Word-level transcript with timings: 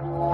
Thank 0.00 0.12
you. 0.12 0.29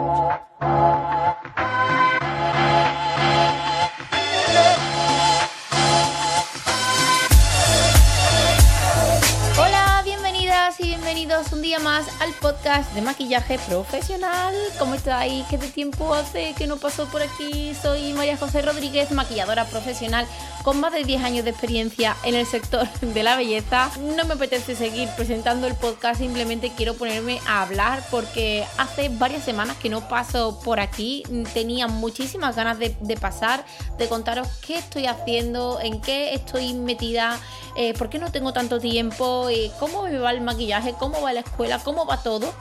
Más 11.79 12.07
al 12.21 12.33
podcast 12.35 12.93
de 12.95 13.03
maquillaje 13.03 13.59
profesional. 13.59 14.55
¿Cómo 14.79 14.95
estáis? 14.95 15.45
¿Qué 15.51 15.59
de 15.59 15.69
tiempo 15.69 16.15
hace 16.15 16.55
que 16.57 16.67
no 16.67 16.77
pasó 16.79 17.07
por 17.07 17.23
aquí? 17.23 17.75
Soy 17.75 18.13
María 18.15 18.37
José 18.37 18.63
Rodríguez, 18.63 19.11
maquilladora 19.11 19.67
profesional 19.67 20.27
con 20.67 20.81
más 20.81 20.93
de 20.93 21.05
10 21.05 21.23
años 21.23 21.45
de 21.45 21.51
experiencia 21.51 22.17
en 22.25 22.35
el 22.35 22.45
sector 22.45 22.89
de 23.01 23.23
la 23.23 23.37
belleza. 23.37 23.89
No 24.17 24.25
me 24.25 24.35
apetece 24.35 24.75
seguir 24.75 25.09
presentando 25.17 25.69
el 25.69 25.77
podcast, 25.77 26.21
simplemente 26.21 26.73
quiero 26.77 26.95
ponerme 26.95 27.39
a 27.47 27.63
hablar 27.63 28.03
porque 28.11 28.65
hace 28.77 29.09
varias 29.09 29.45
semanas 29.45 29.77
que 29.77 29.89
no 29.89 30.09
paso 30.09 30.59
por 30.65 30.81
aquí. 30.81 31.23
Tenía 31.55 31.87
muchísimas 31.87 32.57
ganas 32.57 32.81
de, 32.81 33.17
pasar, 33.21 33.65
de 33.97 34.09
contaros 34.09 34.49
qué 34.67 34.79
estoy 34.79 35.07
haciendo, 35.07 35.79
en 35.81 36.01
qué 36.01 36.35
estoy 36.35 36.75
metida, 36.75 37.39
eh, 37.77 37.95
por 37.95 38.09
qué 38.09 38.19
no 38.19 38.33
tengo 38.33 38.53
tanto 38.53 38.81
tiempo, 38.81 39.49
eh, 39.49 39.71
cómo 39.79 40.03
me 40.03 40.19
va 40.19 40.33
el 40.33 40.41
maquillaje, 40.41 40.95
cómo 40.99 41.21
va 41.21 41.33
la 41.33 41.41
escuela, 41.41 41.66
cómo 41.85 42.07
va 42.07 42.23
todo. 42.23 42.53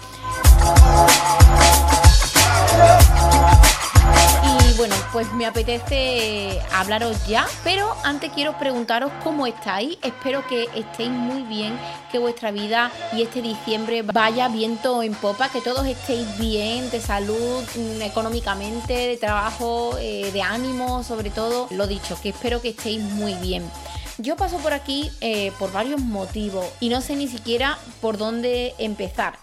Y 4.43 4.77
bueno, 4.77 4.95
pues 5.13 5.31
me 5.33 5.45
apetece 5.45 6.61
hablaros 6.73 7.25
ya, 7.27 7.45
pero 7.63 7.95
antes 8.03 8.31
quiero 8.33 8.57
preguntaros 8.57 9.11
cómo 9.23 9.47
estáis. 9.47 9.97
Espero 10.01 10.45
que 10.47 10.67
estéis 10.75 11.11
muy 11.11 11.43
bien, 11.43 11.79
que 12.11 12.19
vuestra 12.19 12.51
vida 12.51 12.91
y 13.13 13.21
este 13.21 13.41
diciembre 13.41 14.01
vaya 14.01 14.47
viento 14.47 15.03
en 15.03 15.13
popa, 15.13 15.49
que 15.49 15.61
todos 15.61 15.85
estéis 15.85 16.37
bien 16.37 16.89
de 16.89 16.99
salud, 16.99 17.63
mm, 17.75 18.01
económicamente, 18.01 18.93
de 18.93 19.17
trabajo, 19.17 19.97
eh, 19.99 20.31
de 20.31 20.41
ánimo, 20.41 21.03
sobre 21.03 21.29
todo. 21.29 21.67
Lo 21.71 21.87
dicho, 21.87 22.17
que 22.21 22.29
espero 22.29 22.61
que 22.61 22.69
estéis 22.69 23.01
muy 23.01 23.33
bien. 23.35 23.63
Yo 24.17 24.37
paso 24.37 24.59
por 24.59 24.71
aquí 24.71 25.11
eh, 25.19 25.51
por 25.59 25.73
varios 25.73 25.99
motivos 25.99 26.65
y 26.79 26.87
no 26.87 27.01
sé 27.01 27.17
ni 27.17 27.27
siquiera 27.27 27.77
por 27.99 28.17
dónde 28.17 28.73
empezar. 28.77 29.33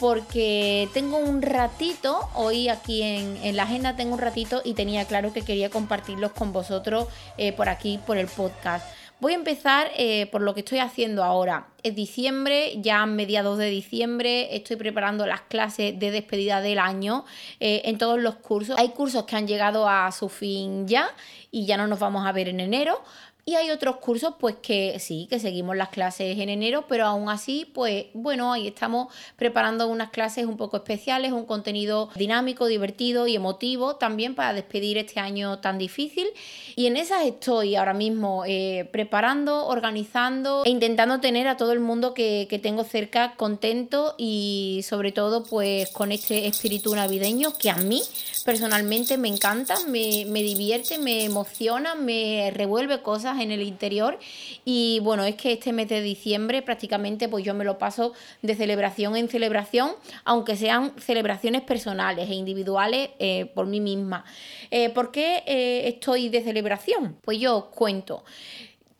Porque 0.00 0.88
tengo 0.94 1.18
un 1.18 1.42
ratito, 1.42 2.28
hoy 2.34 2.68
aquí 2.68 3.02
en, 3.02 3.54
la 3.54 3.64
agenda 3.64 3.94
tengo 3.94 4.14
un 4.14 4.18
ratito 4.18 4.62
y 4.64 4.72
tenía 4.72 5.04
claro 5.04 5.32
que 5.32 5.42
quería 5.42 5.68
compartirlos 5.68 6.32
con 6.32 6.52
vosotros 6.52 7.08
eh, 7.36 7.52
por 7.52 7.68
aquí, 7.68 8.00
por 8.06 8.16
el 8.16 8.26
podcast. 8.26 8.84
Voy 9.20 9.34
a 9.34 9.36
empezar 9.36 9.92
eh, 9.96 10.26
por 10.32 10.40
lo 10.40 10.54
que 10.54 10.60
estoy 10.60 10.80
haciendo 10.80 11.22
ahora. 11.22 11.68
Es 11.84 11.94
diciembre, 11.94 12.72
ya 12.80 13.06
mediados 13.06 13.58
de 13.58 13.70
diciembre, 13.70 14.56
estoy 14.56 14.74
preparando 14.74 15.26
las 15.26 15.42
clases 15.42 15.96
de 15.96 16.10
despedida 16.10 16.60
del 16.60 16.80
año 16.80 17.24
en 17.60 17.98
todos 17.98 18.18
los 18.18 18.36
cursos. 18.36 18.76
Hay 18.78 18.88
cursos 18.88 19.24
que 19.24 19.36
han 19.36 19.46
llegado 19.46 19.88
a 19.88 20.10
su 20.10 20.28
fin 20.28 20.88
ya 20.88 21.08
y 21.52 21.66
ya 21.66 21.76
no 21.76 21.86
nos 21.86 22.00
vamos 22.00 22.26
a 22.26 22.32
ver 22.32 22.48
en 22.48 22.58
enero, 22.58 23.00
y 23.44 23.56
hay 23.56 23.70
otros 23.70 23.96
cursos, 23.96 24.34
pues 24.38 24.54
que 24.62 24.98
sí, 25.00 25.26
que 25.28 25.40
seguimos 25.40 25.76
las 25.76 25.88
clases 25.88 26.38
en 26.38 26.48
enero, 26.48 26.84
pero 26.88 27.06
aún 27.06 27.28
así, 27.28 27.68
pues 27.74 28.06
bueno, 28.14 28.52
ahí 28.52 28.68
estamos 28.68 29.12
preparando 29.34 29.88
unas 29.88 30.10
clases 30.10 30.46
un 30.46 30.56
poco 30.56 30.76
especiales, 30.76 31.32
un 31.32 31.44
contenido 31.44 32.08
dinámico, 32.14 32.66
divertido 32.66 33.26
y 33.26 33.34
emotivo 33.34 33.96
también 33.96 34.36
para 34.36 34.52
despedir 34.52 34.96
este 34.96 35.18
año 35.18 35.58
tan 35.58 35.76
difícil. 35.76 36.28
Y 36.76 36.86
en 36.86 36.96
esas 36.96 37.24
estoy 37.26 37.74
ahora 37.74 37.94
mismo 37.94 38.44
eh, 38.46 38.88
preparando, 38.92 39.66
organizando 39.66 40.62
e 40.64 40.70
intentando 40.70 41.18
tener 41.18 41.48
a 41.48 41.56
todo 41.56 41.72
el 41.72 41.80
mundo 41.80 42.14
que, 42.14 42.46
que 42.48 42.60
tengo 42.60 42.84
cerca 42.84 43.34
contento 43.34 44.14
y 44.18 44.84
sobre 44.88 45.10
todo 45.10 45.42
pues 45.42 45.90
con 45.90 46.12
este 46.12 46.46
espíritu 46.46 46.94
navideño 46.94 47.58
que 47.58 47.70
a 47.70 47.76
mí 47.76 48.02
personalmente 48.44 49.18
me 49.18 49.28
encanta, 49.28 49.74
me, 49.88 50.26
me 50.28 50.42
divierte, 50.42 50.98
me 50.98 51.24
emociona, 51.24 51.96
me 51.96 52.52
revuelve 52.54 53.02
cosas 53.02 53.31
en 53.40 53.50
el 53.50 53.62
interior 53.62 54.18
y 54.64 55.00
bueno, 55.00 55.24
es 55.24 55.36
que 55.36 55.52
este 55.52 55.72
mes 55.72 55.88
de 55.88 56.00
diciembre 56.00 56.62
prácticamente 56.62 57.28
pues 57.28 57.44
yo 57.44 57.54
me 57.54 57.64
lo 57.64 57.78
paso 57.78 58.12
de 58.42 58.54
celebración 58.54 59.16
en 59.16 59.28
celebración, 59.28 59.92
aunque 60.24 60.56
sean 60.56 60.92
celebraciones 60.98 61.62
personales 61.62 62.28
e 62.28 62.34
individuales 62.34 63.10
eh, 63.18 63.46
por 63.54 63.66
mí 63.66 63.80
misma. 63.80 64.24
Eh, 64.70 64.90
¿Por 64.90 65.10
qué 65.10 65.42
eh, 65.46 65.88
estoy 65.88 66.28
de 66.28 66.42
celebración? 66.42 67.16
Pues 67.22 67.38
yo 67.38 67.56
os 67.56 67.64
cuento 67.66 68.24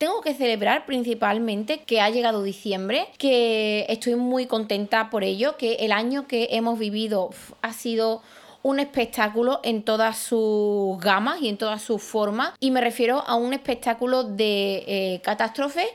tengo 0.02 0.20
que 0.20 0.34
celebrar 0.34 0.84
principalmente 0.84 1.82
que 1.82 2.00
ha 2.00 2.10
llegado 2.10 2.42
diciembre, 2.42 3.06
que 3.18 3.86
estoy 3.88 4.16
muy 4.16 4.46
contenta 4.46 5.10
por 5.10 5.22
ello, 5.22 5.56
que 5.56 5.74
el 5.74 5.92
año 5.92 6.26
que 6.26 6.48
hemos 6.50 6.76
vivido 6.76 7.30
ha 7.60 7.72
sido 7.72 8.20
un 8.62 8.80
espectáculo 8.80 9.60
en 9.62 9.82
todas 9.82 10.18
sus 10.18 10.98
gamas 11.00 11.40
y 11.40 11.48
en 11.48 11.56
todas 11.56 11.82
sus 11.82 12.02
formas. 12.02 12.52
Y 12.60 12.70
me 12.70 12.80
refiero 12.80 13.22
a 13.26 13.34
un 13.34 13.52
espectáculo 13.52 14.24
de 14.24 14.84
eh, 14.86 15.20
catástrofe 15.22 15.86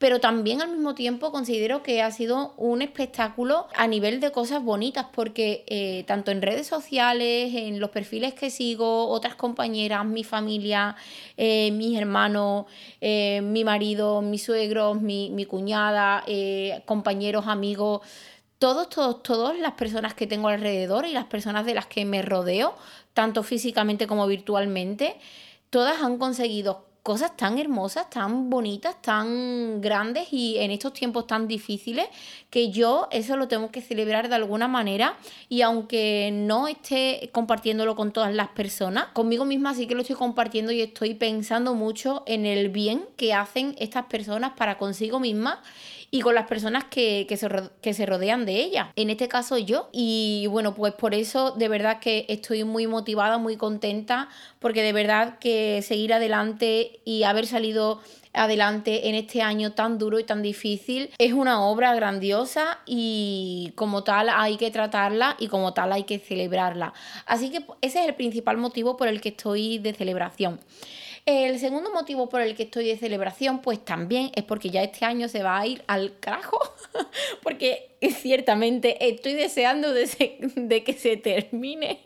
pero 0.00 0.20
también 0.20 0.62
al 0.62 0.70
mismo 0.70 0.94
tiempo 0.94 1.32
considero 1.32 1.82
que 1.82 2.02
ha 2.02 2.12
sido 2.12 2.54
un 2.56 2.82
espectáculo 2.82 3.66
a 3.74 3.88
nivel 3.88 4.20
de 4.20 4.30
cosas 4.30 4.62
bonitas, 4.62 5.06
porque 5.12 5.64
eh, 5.66 6.04
tanto 6.06 6.30
en 6.30 6.40
redes 6.40 6.68
sociales, 6.68 7.52
en 7.52 7.80
los 7.80 7.90
perfiles 7.90 8.32
que 8.32 8.48
sigo, 8.48 9.08
otras 9.08 9.34
compañeras, 9.34 10.06
mi 10.06 10.22
familia, 10.22 10.94
eh, 11.36 11.72
mis 11.72 11.98
hermanos, 11.98 12.66
mi 13.00 13.64
marido, 13.64 14.22
mis 14.22 14.44
suegros, 14.44 15.02
mi, 15.02 15.30
mi 15.30 15.46
cuñada, 15.46 16.24
compañeros, 16.84 17.48
amigos, 17.48 18.02
todos, 18.58 18.88
todos, 18.88 19.22
todas 19.22 19.58
las 19.58 19.72
personas 19.72 20.14
que 20.14 20.26
tengo 20.26 20.48
alrededor 20.48 21.06
y 21.06 21.12
las 21.12 21.26
personas 21.26 21.64
de 21.64 21.74
las 21.74 21.86
que 21.86 22.04
me 22.04 22.22
rodeo, 22.22 22.74
tanto 23.14 23.42
físicamente 23.42 24.06
como 24.06 24.26
virtualmente, 24.26 25.16
todas 25.70 26.02
han 26.02 26.18
conseguido 26.18 26.88
cosas 27.08 27.34
tan 27.38 27.58
hermosas, 27.58 28.10
tan 28.10 28.50
bonitas, 28.50 29.00
tan 29.00 29.80
grandes 29.80 30.28
y 30.30 30.58
en 30.58 30.70
estos 30.70 30.92
tiempos 30.92 31.26
tan 31.26 31.48
difíciles 31.48 32.06
que 32.50 32.70
yo 32.70 33.08
eso 33.10 33.36
lo 33.38 33.48
tengo 33.48 33.70
que 33.70 33.80
celebrar 33.80 34.28
de 34.28 34.34
alguna 34.34 34.68
manera 34.68 35.16
y 35.48 35.62
aunque 35.62 36.28
no 36.30 36.68
esté 36.68 37.30
compartiéndolo 37.32 37.96
con 37.96 38.12
todas 38.12 38.34
las 38.34 38.48
personas, 38.48 39.06
conmigo 39.14 39.46
misma 39.46 39.74
sí 39.74 39.86
que 39.86 39.94
lo 39.94 40.02
estoy 40.02 40.16
compartiendo 40.16 40.70
y 40.70 40.82
estoy 40.82 41.14
pensando 41.14 41.74
mucho 41.74 42.24
en 42.26 42.44
el 42.44 42.68
bien 42.68 43.06
que 43.16 43.32
hacen 43.32 43.74
estas 43.78 44.04
personas 44.04 44.52
para 44.54 44.76
consigo 44.76 45.18
mismas 45.18 45.60
y 46.10 46.20
con 46.20 46.34
las 46.34 46.46
personas 46.46 46.84
que, 46.84 47.26
se, 47.36 47.48
que 47.82 47.94
se 47.94 48.06
rodean 48.06 48.46
de 48.46 48.56
ella. 48.56 48.92
En 48.96 49.10
este 49.10 49.28
caso 49.28 49.58
yo. 49.58 49.88
Y 49.92 50.46
bueno, 50.50 50.74
pues 50.74 50.94
por 50.94 51.14
eso 51.14 51.52
de 51.52 51.68
verdad 51.68 52.00
que 52.00 52.24
estoy 52.28 52.64
muy 52.64 52.86
motivada, 52.86 53.38
muy 53.38 53.56
contenta, 53.56 54.28
porque 54.58 54.82
de 54.82 54.92
verdad 54.92 55.38
que 55.38 55.82
seguir 55.82 56.14
adelante 56.14 57.00
y 57.04 57.24
haber 57.24 57.46
salido 57.46 58.00
adelante 58.32 59.08
en 59.08 59.14
este 59.14 59.42
año 59.42 59.72
tan 59.72 59.98
duro 59.98 60.18
y 60.18 60.24
tan 60.24 60.42
difícil 60.42 61.10
es 61.18 61.32
una 61.32 61.62
obra 61.62 61.94
grandiosa 61.94 62.78
y 62.86 63.72
como 63.74 64.04
tal 64.04 64.28
hay 64.28 64.56
que 64.56 64.70
tratarla 64.70 65.36
y 65.38 65.48
como 65.48 65.74
tal 65.74 65.92
hay 65.92 66.04
que 66.04 66.18
celebrarla. 66.18 66.92
Así 67.26 67.50
que 67.50 67.64
ese 67.80 68.00
es 68.00 68.08
el 68.08 68.14
principal 68.14 68.56
motivo 68.56 68.96
por 68.96 69.08
el 69.08 69.20
que 69.20 69.30
estoy 69.30 69.78
de 69.78 69.92
celebración. 69.92 70.60
El 71.28 71.58
segundo 71.58 71.92
motivo 71.92 72.30
por 72.30 72.40
el 72.40 72.56
que 72.56 72.62
estoy 72.62 72.86
de 72.86 72.96
celebración, 72.96 73.60
pues 73.60 73.84
también 73.84 74.30
es 74.34 74.44
porque 74.44 74.70
ya 74.70 74.82
este 74.82 75.04
año 75.04 75.28
se 75.28 75.42
va 75.42 75.58
a 75.58 75.66
ir 75.66 75.84
al 75.86 76.18
carajo, 76.20 76.58
porque 77.42 77.90
ciertamente 78.16 79.10
estoy 79.10 79.34
deseando 79.34 79.92
de, 79.92 80.08
de 80.56 80.84
que 80.84 80.94
se 80.94 81.18
termine 81.18 82.00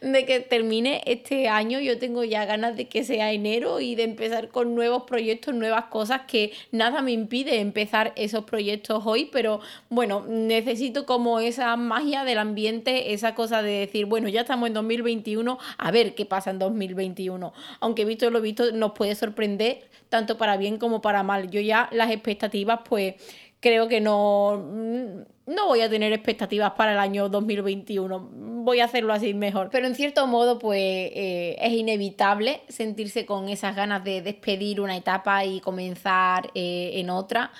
de 0.00 0.26
que 0.26 0.40
termine 0.40 1.02
este 1.06 1.48
año. 1.48 1.80
Yo 1.80 1.98
tengo 1.98 2.24
ya 2.24 2.44
ganas 2.44 2.76
de 2.76 2.88
que 2.88 3.04
sea 3.04 3.32
enero 3.32 3.80
y 3.80 3.94
de 3.94 4.04
empezar 4.04 4.48
con 4.48 4.74
nuevos 4.74 5.04
proyectos, 5.04 5.54
nuevas 5.54 5.86
cosas 5.86 6.22
que 6.28 6.52
nada 6.72 7.02
me 7.02 7.12
impide 7.12 7.60
empezar 7.60 8.12
esos 8.16 8.44
proyectos 8.44 9.02
hoy, 9.06 9.28
pero 9.32 9.60
bueno, 9.88 10.24
necesito 10.26 11.06
como 11.06 11.40
esa 11.40 11.76
magia 11.76 12.24
del 12.24 12.38
ambiente, 12.38 13.12
esa 13.12 13.34
cosa 13.34 13.62
de 13.62 13.72
decir, 13.72 14.06
bueno, 14.06 14.28
ya 14.28 14.42
estamos 14.42 14.68
en 14.68 14.74
2021, 14.74 15.58
a 15.78 15.90
ver 15.90 16.14
qué 16.14 16.26
pasa 16.26 16.50
en 16.50 16.58
2021. 16.58 17.52
Aunque 17.80 18.04
visto 18.04 18.30
lo 18.30 18.40
visto 18.40 18.72
nos 18.72 18.92
puede 18.92 19.14
sorprender 19.14 19.88
tanto 20.08 20.38
para 20.38 20.56
bien 20.56 20.78
como 20.78 21.00
para 21.00 21.22
mal. 21.22 21.50
Yo 21.50 21.60
ya 21.60 21.88
las 21.92 22.10
expectativas 22.10 22.80
pues 22.88 23.14
creo 23.60 23.88
que 23.88 24.00
no, 24.00 25.26
no 25.46 25.66
voy 25.66 25.80
a 25.80 25.88
tener 25.88 26.12
expectativas 26.12 26.72
para 26.72 26.92
el 26.92 26.98
año 26.98 27.28
2021. 27.28 28.28
Voy 28.64 28.80
a 28.80 28.84
hacerlo 28.84 29.12
así 29.12 29.32
mejor. 29.32 29.68
Pero 29.70 29.86
en 29.86 29.94
cierto 29.94 30.26
modo, 30.26 30.58
pues 30.58 30.80
eh, 30.80 31.56
es 31.60 31.72
inevitable 31.72 32.62
sentirse 32.68 33.24
con 33.26 33.48
esas 33.48 33.76
ganas 33.76 34.02
de 34.02 34.22
despedir 34.22 34.80
una 34.80 34.96
etapa 34.96 35.44
y 35.44 35.60
comenzar 35.60 36.50
eh, 36.54 36.92
en 36.94 37.10
otra. 37.10 37.52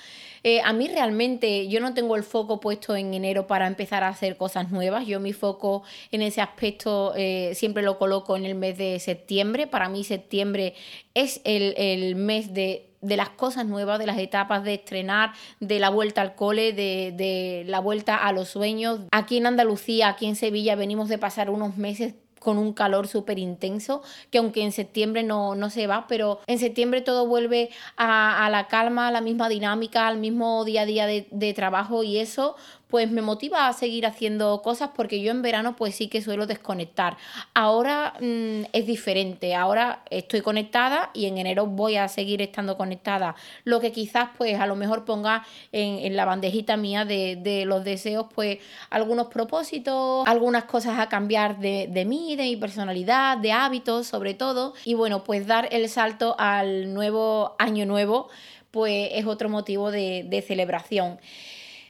Eh, 0.43 0.61
a 0.63 0.71
mí 0.71 0.87
realmente 0.87 1.67
yo 1.67 1.79
no 1.79 1.93
tengo 1.93 2.15
el 2.15 2.23
foco 2.23 2.59
puesto 2.59 2.95
en 2.95 3.13
enero 3.13 3.47
para 3.47 3.67
empezar 3.67 4.03
a 4.03 4.09
hacer 4.09 4.37
cosas 4.37 4.69
nuevas. 4.69 5.07
Yo 5.07 5.19
mi 5.19 5.33
foco 5.33 5.83
en 6.11 6.21
ese 6.21 6.41
aspecto 6.41 7.13
siempre 7.53 7.83
lo 7.83 7.97
coloco 7.97 8.37
en 8.37 8.45
el 8.45 8.55
mes 8.55 8.77
de 8.77 8.99
septiembre. 8.99 9.67
Para 9.67 9.89
mí 9.89 10.03
septiembre 10.03 10.75
es 11.13 11.41
el, 11.43 11.73
el 11.77 12.15
mes 12.15 12.53
de 12.53 12.87
de 13.07 13.17
las 13.17 13.29
cosas 13.29 13.65
nuevas, 13.65 13.99
de 13.99 14.05
las 14.05 14.17
etapas 14.17 14.63
de 14.63 14.73
estrenar, 14.75 15.31
de 15.61 15.79
la 15.79 15.89
vuelta 15.89 16.21
al 16.21 16.35
cole, 16.35 16.73
de, 16.73 17.13
de 17.15 17.63
la 17.65 17.79
vuelta 17.79 18.17
a 18.17 18.33
los 18.33 18.49
sueños. 18.49 18.99
Aquí 19.11 19.37
en 19.37 19.47
Andalucía, 19.47 20.09
aquí 20.09 20.25
en 20.25 20.35
Sevilla, 20.35 20.75
venimos 20.75 21.07
de 21.07 21.17
pasar 21.17 21.49
unos 21.49 21.77
meses 21.77 22.15
con 22.39 22.57
un 22.57 22.73
calor 22.73 23.07
súper 23.07 23.39
intenso, 23.39 24.03
que 24.29 24.37
aunque 24.37 24.61
en 24.61 24.71
septiembre 24.71 25.23
no, 25.23 25.55
no, 25.55 25.69
se 25.69 25.87
va, 25.87 26.05
pero 26.07 26.39
en 26.47 26.59
septiembre 26.59 27.01
todo 27.01 27.27
vuelve 27.27 27.69
a, 27.95 28.45
a, 28.45 28.49
la 28.49 28.67
calma, 28.67 29.07
a 29.07 29.11
la 29.11 29.21
misma 29.21 29.49
dinámica, 29.49 30.07
al 30.07 30.17
mismo 30.17 30.63
día 30.63 30.81
a 30.81 30.85
día 30.85 31.07
de, 31.07 31.27
de 31.31 31.53
trabajo 31.53 32.03
y 32.03 32.17
eso 32.17 32.55
pues 32.87 33.11
me 33.11 33.21
motiva 33.21 33.67
a 33.67 33.73
seguir 33.73 34.05
haciendo 34.05 34.61
cosas 34.61 34.91
porque 34.95 35.21
yo 35.21 35.31
en 35.31 35.41
verano 35.41 35.75
pues 35.75 35.95
sí 35.95 36.07
que 36.07 36.21
suelo 36.21 36.47
desconectar. 36.47 37.17
Ahora 37.53 38.13
mm, 38.19 38.63
es 38.71 38.85
diferente, 38.85 39.55
ahora 39.55 40.03
estoy 40.09 40.41
conectada 40.41 41.11
y 41.13 41.25
en 41.25 41.37
enero 41.37 41.65
voy 41.67 41.97
a 41.97 42.07
seguir 42.07 42.41
estando 42.41 42.77
conectada. 42.77 43.35
Lo 43.63 43.79
que 43.79 43.91
quizás 43.91 44.29
pues 44.37 44.59
a 44.59 44.65
lo 44.65 44.75
mejor 44.75 45.05
ponga 45.05 45.45
en, 45.71 46.15
la 46.15 46.25
bandejita 46.25 46.77
mía 46.77 47.05
de, 47.05 47.63
los 47.65 47.83
deseos 47.83 48.27
pues 48.33 48.59
algunos 48.89 49.27
propósitos, 49.27 50.27
algunas 50.27 50.63
cosas 50.63 50.99
a 50.99 51.09
cambiar 51.09 51.59
de, 51.59 51.87
de 51.91 52.05
mí, 52.05 52.35
de 52.35 52.43
mi 52.43 52.55
personalidad, 52.55 53.37
de 53.37 53.51
hábitos 53.51 54.07
sobre 54.07 54.33
todo. 54.33 54.73
Y 54.85 54.93
bueno, 54.93 55.23
pues 55.23 55.47
dar 55.47 55.67
el 55.71 55.89
salto 55.89 56.35
al 56.39 56.93
nuevo 56.93 57.55
año 57.59 57.85
nuevo 57.85 58.29
pues 58.71 59.09
es 59.13 59.25
otro 59.25 59.49
motivo 59.49 59.91
de, 59.91 60.25
de 60.27 60.41
celebración. 60.41 61.19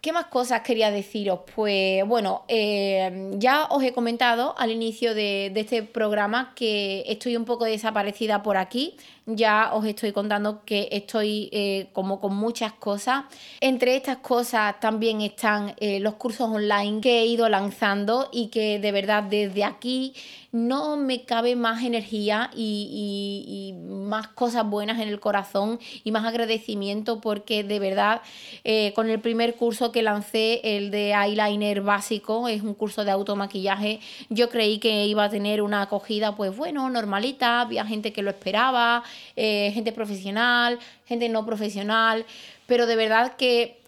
¿Qué 0.02 0.12
más 0.12 0.26
cosas 0.26 0.62
quería 0.62 0.92
deciros? 0.92 1.40
Pues 1.56 2.06
bueno, 2.08 2.44
eh, 2.48 3.32
ya 3.34 3.66
os 3.70 3.84
he 3.84 3.94
comentado 3.94 4.54
al 4.58 4.72
inicio 4.72 5.16
de, 5.16 5.52
este 5.56 5.82
programa 5.82 6.54
que 6.56 7.04
estoy 7.08 7.36
un 7.36 7.46
poco 7.46 7.66
desaparecida 7.66 8.44
por 8.44 8.58
aquí. 8.58 8.96
Ya 9.30 9.72
os 9.74 9.84
estoy 9.84 10.14
contando 10.14 10.64
que 10.64 10.88
estoy 10.90 11.50
eh, 11.52 11.90
como 11.92 12.22
con 12.22 12.34
muchas 12.34 12.72
cosas. 12.72 13.26
Entre 13.60 13.98
estas 13.98 14.20
cosas 14.20 14.80
también 14.80 15.20
están 15.20 15.76
eh, 15.82 16.00
los 16.00 16.14
cursos 16.14 16.50
online 16.50 17.02
que 17.02 17.20
he 17.20 17.26
ido 17.26 17.50
lanzando 17.50 18.30
y 18.32 18.48
que 18.48 18.80
de 18.80 18.92
verdad 18.94 19.24
desde 19.24 19.66
aquí 19.66 20.14
no 20.52 20.96
me 20.98 21.24
cabe 21.26 21.56
más 21.56 21.84
energía 21.84 22.50
y, 22.56 23.74
más 24.08 24.30
cosas 24.30 24.66
buenas 24.66 25.00
en 25.02 25.10
el 25.10 25.20
corazón 25.20 25.80
y 26.04 26.12
más 26.12 26.26
agradecimiento 26.26 27.20
porque 27.20 27.64
de 27.64 27.80
verdad 27.80 28.22
eh, 28.64 28.94
con 28.96 29.10
el 29.10 29.20
primer 29.20 29.56
curso 29.56 29.92
que 29.92 30.02
lancé, 30.02 30.62
el 30.64 30.90
de 30.92 31.12
eyeliner 31.12 31.82
básico, 31.82 32.48
es 32.48 32.62
un 32.62 32.74
curso 32.74 33.04
de 33.04 33.12
automaquillaje, 33.12 34.00
yo 34.30 34.50
creí 34.50 34.80
que 34.80 35.06
iba 35.06 35.26
a 35.26 35.30
tener 35.30 35.62
una 35.62 35.82
acogida 35.82 36.36
pues 36.36 36.56
bueno, 36.56 36.90
normalita, 36.90 37.62
había 37.62 37.86
gente 37.86 38.14
que 38.14 38.22
lo 38.22 38.30
esperaba, 38.30 39.04
eh, 39.36 39.72
gente 39.74 39.92
profesional, 39.92 40.80
gente 41.06 41.30
no 41.30 41.46
profesional, 41.46 42.26
pero 42.66 42.86
de 42.86 42.96
verdad 42.96 43.36
que 43.36 43.82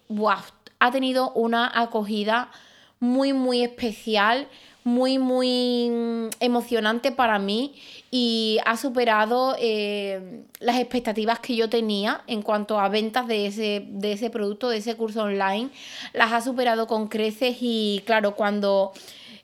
ha 0.80 0.92
tenido 0.92 1.32
una 1.32 1.72
acogida 1.74 2.52
muy, 3.00 3.34
muy 3.34 3.64
especial 3.64 4.48
muy, 4.84 5.20
muy 5.20 5.90
mm, 5.90 6.30
emocionante 6.40 7.12
para 7.12 7.40
mí 7.40 7.76
y 8.12 8.58
ha 8.66 8.78
superado 8.78 9.56
eh, 9.60 10.44
las 10.60 10.78
expectativas 10.78 11.40
que 11.40 11.56
yo 11.56 11.70
tenía 11.70 12.24
en 12.28 12.42
cuanto 12.42 12.80
a 12.80 12.90
ventas 12.90 13.28
de 13.28 13.46
ese, 13.46 13.86
de 13.88 14.14
ese 14.14 14.30
producto, 14.30 14.70
de 14.70 14.78
ese 14.78 14.96
curso 14.96 15.24
online. 15.24 15.70
Las 16.14 16.32
ha 16.32 16.42
superado 16.42 16.88
con 16.88 17.08
creces 17.08 17.58
y 17.62 18.02
claro, 18.06 18.36
cuando... 18.36 18.92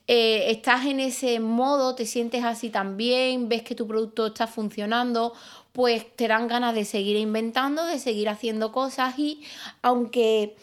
Eh, 0.07 0.51
estás 0.51 0.85
en 0.85 0.99
ese 0.99 1.39
modo, 1.39 1.95
te 1.95 2.05
sientes 2.05 2.43
así 2.43 2.69
también, 2.69 3.49
ves 3.49 3.63
que 3.63 3.73
tu 3.73 3.87
producto 3.87 4.27
está 4.27 4.45
funcionando, 4.45 5.33
pues 5.75 6.16
te 6.16 6.30
dan 6.30 6.48
ganas 6.48 6.74
de 6.74 6.86
seguir 6.86 7.18
inventando, 7.18 7.86
de 7.86 8.00
seguir 8.00 8.30
haciendo 8.30 8.72
cosas 8.72 9.19
y 9.19 9.44
aunque 9.81 10.56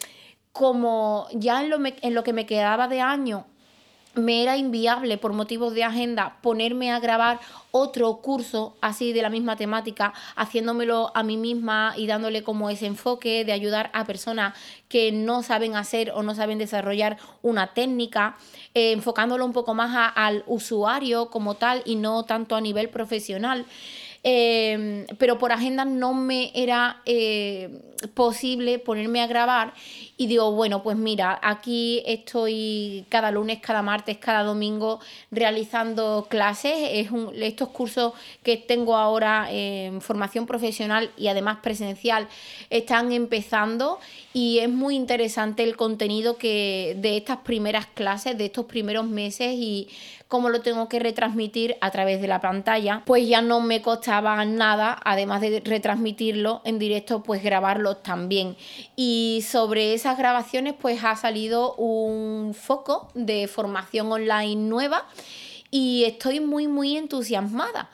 como 0.51 1.27
ya 1.33 1.61
en 1.61 1.69
lo, 1.69 1.77
en 1.85 2.15
lo 2.15 2.23
que 2.23 2.33
me 2.33 2.47
quedaba 2.47 2.87
de 2.87 2.99
año 2.99 3.45
me 4.15 4.43
era 4.43 4.57
inviable 4.57 5.17
por 5.19 5.33
motivos 5.33 5.73
de 5.73 5.83
agenda 5.83 6.37
ponerme 6.41 6.91
a 6.91 6.99
grabar 6.99 7.39
otro 7.71 8.17
curso 8.17 8.75
así 8.81 9.13
de 9.13 9.21
la 9.21 9.29
misma 9.29 9.55
temática, 9.55 10.13
haciéndomelo 10.35 11.11
a 11.15 11.23
mí 11.23 11.37
misma 11.37 11.93
y 11.95 12.07
dándole 12.07 12.43
como 12.43 12.71
ese 12.71 12.87
enfoque 12.87 13.45
de 13.45 13.51
ayudar 13.51 13.91
a 13.93 14.05
personas 14.05 14.55
que 14.87 15.11
no 15.11 15.43
saben 15.43 15.75
hacer 15.75 16.11
o 16.11 16.23
no 16.23 16.33
saben 16.33 16.57
desarrollar 16.57 17.17
una 17.41 17.73
técnica, 17.73 18.35
eh, 18.73 18.91
enfocándolo 18.93 19.45
un 19.45 19.53
poco 19.53 19.73
más 19.75 20.11
al 20.15 20.43
usuario 20.47 21.29
como 21.29 21.55
tal 21.55 21.81
y 21.85 21.95
no 21.95 22.23
tanto 22.23 22.55
a 22.55 22.61
nivel 22.61 22.89
profesional. 22.89 23.65
Em, 24.25 25.05
pero 25.17 25.37
por 25.37 25.51
agenda 25.51 25.83
no 25.83 26.13
me 26.13 26.51
era 26.55 27.01
eh, 27.05 27.69
posible 28.13 28.79
ponerme 28.79 29.21
a 29.21 29.27
grabar 29.27 29.73
y 30.15 30.27
digo, 30.27 30.53
bueno, 30.53 30.81
pues 30.81 30.95
mira, 30.95 31.39
aquí 31.41 32.01
estoy 32.05 33.05
cada 33.09 33.31
lunes, 33.31 33.59
cada 33.59 33.81
martes, 33.81 34.17
cada 34.19 34.43
domingo 34.43 35.01
realizando 35.29 36.27
clases. 36.29 36.73
Es 36.91 37.09
estos 37.35 37.67
cursos 37.69 38.13
que 38.43 38.55
tengo 38.55 38.95
ahora 38.95 39.47
en 39.51 39.99
formación 39.99 40.45
profesional 40.45 41.11
y 41.17 41.27
además 41.27 41.57
presencial 41.61 42.29
están 42.69 43.11
empezando 43.11 43.99
y 44.33 44.59
es 44.59 44.69
muy 44.69 44.95
interesante 44.95 45.63
el 45.63 45.75
contenido 45.75 46.37
que 46.37 46.95
de 46.97 47.17
estas 47.17 47.39
primeras 47.39 47.87
clases, 47.87 48.37
de 48.37 48.45
estos 48.45 48.65
primeros 48.65 49.05
meses 49.05 49.53
y 49.57 49.89
cómo 50.33 50.49
lo 50.49 50.61
tengo 50.61 50.89
que 50.89 50.97
retransmitir 50.97 51.75
a 51.79 51.91
través 51.91 52.19
de 52.19 52.27
la 52.27 52.41
pantalla, 52.41 53.03
pues 53.05 53.27
ya 53.27 53.43
no 53.43 53.59
me 53.59 53.83
costaba 53.83 54.43
nada, 54.45 54.99
además 55.05 55.41
de 55.41 55.61
retransmitirlo 55.63 56.63
en 56.65 56.79
directo, 56.79 57.21
pues 57.21 57.43
grabarlo 57.43 57.97
también. 57.97 58.57
Y 58.95 59.45
sobre 59.47 59.93
esas 59.93 60.17
grabaciones, 60.17 60.73
pues 60.73 61.03
ha 61.03 61.15
salido 61.15 61.75
un 61.75 62.55
foco 62.55 63.09
de 63.13 63.47
formación 63.47 64.11
online 64.11 64.55
nueva 64.55 65.05
y 65.69 66.05
estoy 66.05 66.39
muy, 66.39 66.67
muy 66.67 66.97
entusiasmada. 66.97 67.91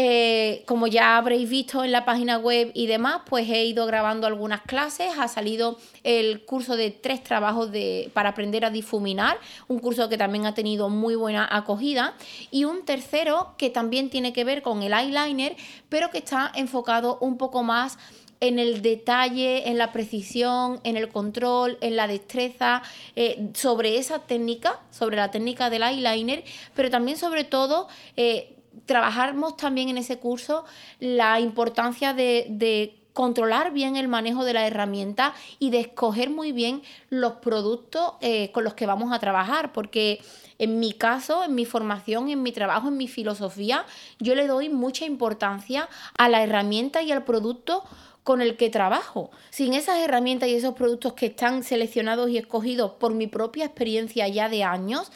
Eh, 0.00 0.62
como 0.66 0.86
ya 0.86 1.16
habréis 1.16 1.50
visto 1.50 1.82
en 1.82 1.90
la 1.90 2.04
página 2.04 2.38
web 2.38 2.70
y 2.72 2.86
demás, 2.86 3.22
pues 3.28 3.50
he 3.50 3.64
ido 3.64 3.84
grabando 3.84 4.28
algunas 4.28 4.60
clases. 4.60 5.18
Ha 5.18 5.26
salido 5.26 5.76
el 6.04 6.44
curso 6.44 6.76
de 6.76 6.92
tres 6.92 7.24
trabajos 7.24 7.72
de, 7.72 8.08
para 8.14 8.28
aprender 8.28 8.64
a 8.64 8.70
difuminar, 8.70 9.40
un 9.66 9.80
curso 9.80 10.08
que 10.08 10.16
también 10.16 10.46
ha 10.46 10.54
tenido 10.54 10.88
muy 10.88 11.16
buena 11.16 11.48
acogida. 11.50 12.14
Y 12.52 12.62
un 12.62 12.84
tercero 12.84 13.54
que 13.58 13.70
también 13.70 14.08
tiene 14.08 14.32
que 14.32 14.44
ver 14.44 14.62
con 14.62 14.84
el 14.84 14.92
eyeliner, 14.92 15.56
pero 15.88 16.10
que 16.10 16.18
está 16.18 16.52
enfocado 16.54 17.18
un 17.20 17.36
poco 17.36 17.64
más 17.64 17.98
en 18.38 18.60
el 18.60 18.82
detalle, 18.82 19.68
en 19.68 19.78
la 19.78 19.90
precisión, 19.90 20.80
en 20.84 20.96
el 20.96 21.08
control, 21.08 21.76
en 21.80 21.96
la 21.96 22.06
destreza, 22.06 22.82
eh, 23.16 23.48
sobre 23.54 23.98
esa 23.98 24.20
técnica, 24.20 24.78
sobre 24.92 25.16
la 25.16 25.32
técnica 25.32 25.70
del 25.70 25.82
eyeliner, 25.82 26.44
pero 26.76 26.88
también 26.88 27.16
sobre 27.16 27.42
todo 27.42 27.88
eh, 28.16 28.54
trabajamos 28.86 29.56
también 29.56 29.88
en 29.88 29.98
ese 29.98 30.18
curso 30.18 30.64
la 31.00 31.40
importancia 31.40 32.14
de, 32.14 32.94
controlar 33.12 33.72
bien 33.72 33.96
el 33.96 34.06
manejo 34.06 34.44
de 34.44 34.52
la 34.52 34.64
herramienta 34.64 35.34
y 35.58 35.70
de 35.70 35.80
escoger 35.80 36.30
muy 36.30 36.52
bien 36.52 36.82
los 37.10 37.32
productos 37.32 38.12
eh, 38.20 38.52
con 38.52 38.62
los 38.62 38.74
que 38.74 38.86
vamos 38.86 39.12
a 39.12 39.18
trabajar, 39.18 39.72
porque 39.72 40.20
en 40.58 40.78
mi 40.78 40.92
caso, 40.92 41.42
en 41.42 41.56
mi 41.56 41.64
formación, 41.64 42.28
en 42.28 42.44
mi 42.44 42.52
trabajo, 42.52 42.86
en 42.86 42.96
mi 42.96 43.08
filosofía, 43.08 43.84
yo 44.20 44.36
le 44.36 44.46
doy 44.46 44.68
mucha 44.68 45.04
importancia 45.04 45.88
a 46.16 46.28
la 46.28 46.44
herramienta 46.44 47.02
y 47.02 47.10
al 47.10 47.24
producto 47.24 47.82
con 48.28 48.42
el 48.42 48.58
que 48.58 48.68
trabajo. 48.68 49.30
Sin 49.48 49.72
esas 49.72 50.00
herramientas 50.00 50.50
y 50.50 50.54
esos 50.54 50.74
productos 50.74 51.14
que 51.14 51.26
están 51.26 51.64
seleccionados 51.64 52.28
y 52.28 52.36
escogidos 52.36 52.92
por 52.92 53.14
mi 53.14 53.26
propia 53.26 53.64
experiencia 53.64 54.28
ya 54.28 54.50
de 54.50 54.64
años, 54.64 55.10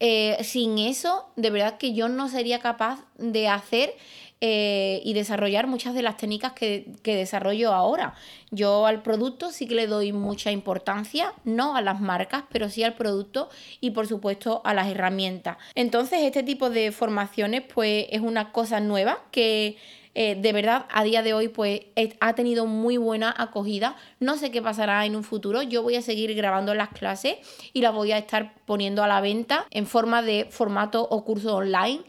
eh, 0.00 0.36
sin 0.42 0.78
eso, 0.78 1.28
de 1.36 1.50
verdad 1.50 1.78
que 1.78 1.94
yo 1.94 2.08
no 2.08 2.28
sería 2.28 2.58
capaz 2.58 3.04
de 3.16 3.48
hacer 3.48 3.94
eh, 4.40 5.00
y 5.04 5.14
desarrollar 5.14 5.66
muchas 5.66 5.94
de 5.94 6.02
las 6.02 6.16
técnicas 6.16 6.52
que, 6.52 6.92
que, 7.02 7.16
desarrollo 7.16 7.72
ahora. 7.72 8.14
Yo 8.50 8.86
al 8.86 9.02
producto 9.02 9.50
sí 9.50 9.66
que 9.66 9.74
le 9.74 9.86
doy 9.86 10.12
mucha 10.12 10.50
importancia, 10.50 11.32
no 11.44 11.76
a 11.76 11.80
las 11.80 12.00
marcas, 12.00 12.44
pero 12.50 12.68
sí 12.68 12.82
al 12.82 12.94
producto 12.94 13.48
y 13.80 13.92
por 13.92 14.06
supuesto 14.06 14.60
a 14.64 14.74
las 14.74 14.88
herramientas. 14.88 15.56
Entonces 15.74 16.20
este 16.22 16.42
tipo 16.42 16.68
de 16.68 16.92
formaciones 16.92 17.62
pues 17.72 18.06
es 18.10 18.20
una 18.20 18.52
cosa 18.52 18.80
nueva 18.80 19.20
que 19.30 19.78
eh, 20.14 20.36
de 20.40 20.52
verdad 20.52 20.86
a 20.90 21.02
día 21.02 21.22
de 21.22 21.34
hoy 21.34 21.48
pues 21.48 21.80
ha 22.20 22.34
tenido 22.34 22.66
muy 22.66 22.96
buena 22.96 23.34
acogida. 23.36 23.96
No 24.20 24.36
sé 24.36 24.50
qué 24.50 24.62
pasará 24.62 25.04
en 25.06 25.16
un 25.16 25.24
futuro. 25.24 25.62
Yo 25.62 25.82
voy 25.82 25.96
a 25.96 26.02
seguir 26.02 26.34
grabando 26.34 26.74
las 26.74 26.90
clases 26.90 27.36
y 27.72 27.80
las 27.80 27.92
voy 27.92 28.12
a 28.12 28.18
estar 28.18 28.54
poniendo 28.64 29.02
a 29.02 29.08
la 29.08 29.20
venta 29.20 29.66
en 29.70 29.86
forma 29.86 30.22
de 30.22 30.46
formato 30.50 31.06
o 31.10 31.24
curso 31.24 31.56
online. 31.56 32.02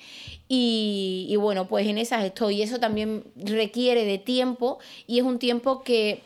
Y, 0.47 1.25
y 1.29 1.35
bueno, 1.38 1.67
pues 1.67 1.88
en 1.88 1.97
esas 1.97 2.24
estoy. 2.24 2.62
Eso 2.62 2.79
también 2.79 3.24
requiere 3.35 4.05
de 4.05 4.19
tiempo 4.19 4.77
y 5.07 5.17
es 5.19 5.25
un 5.25 5.39
tiempo 5.39 5.83
que 5.83 6.21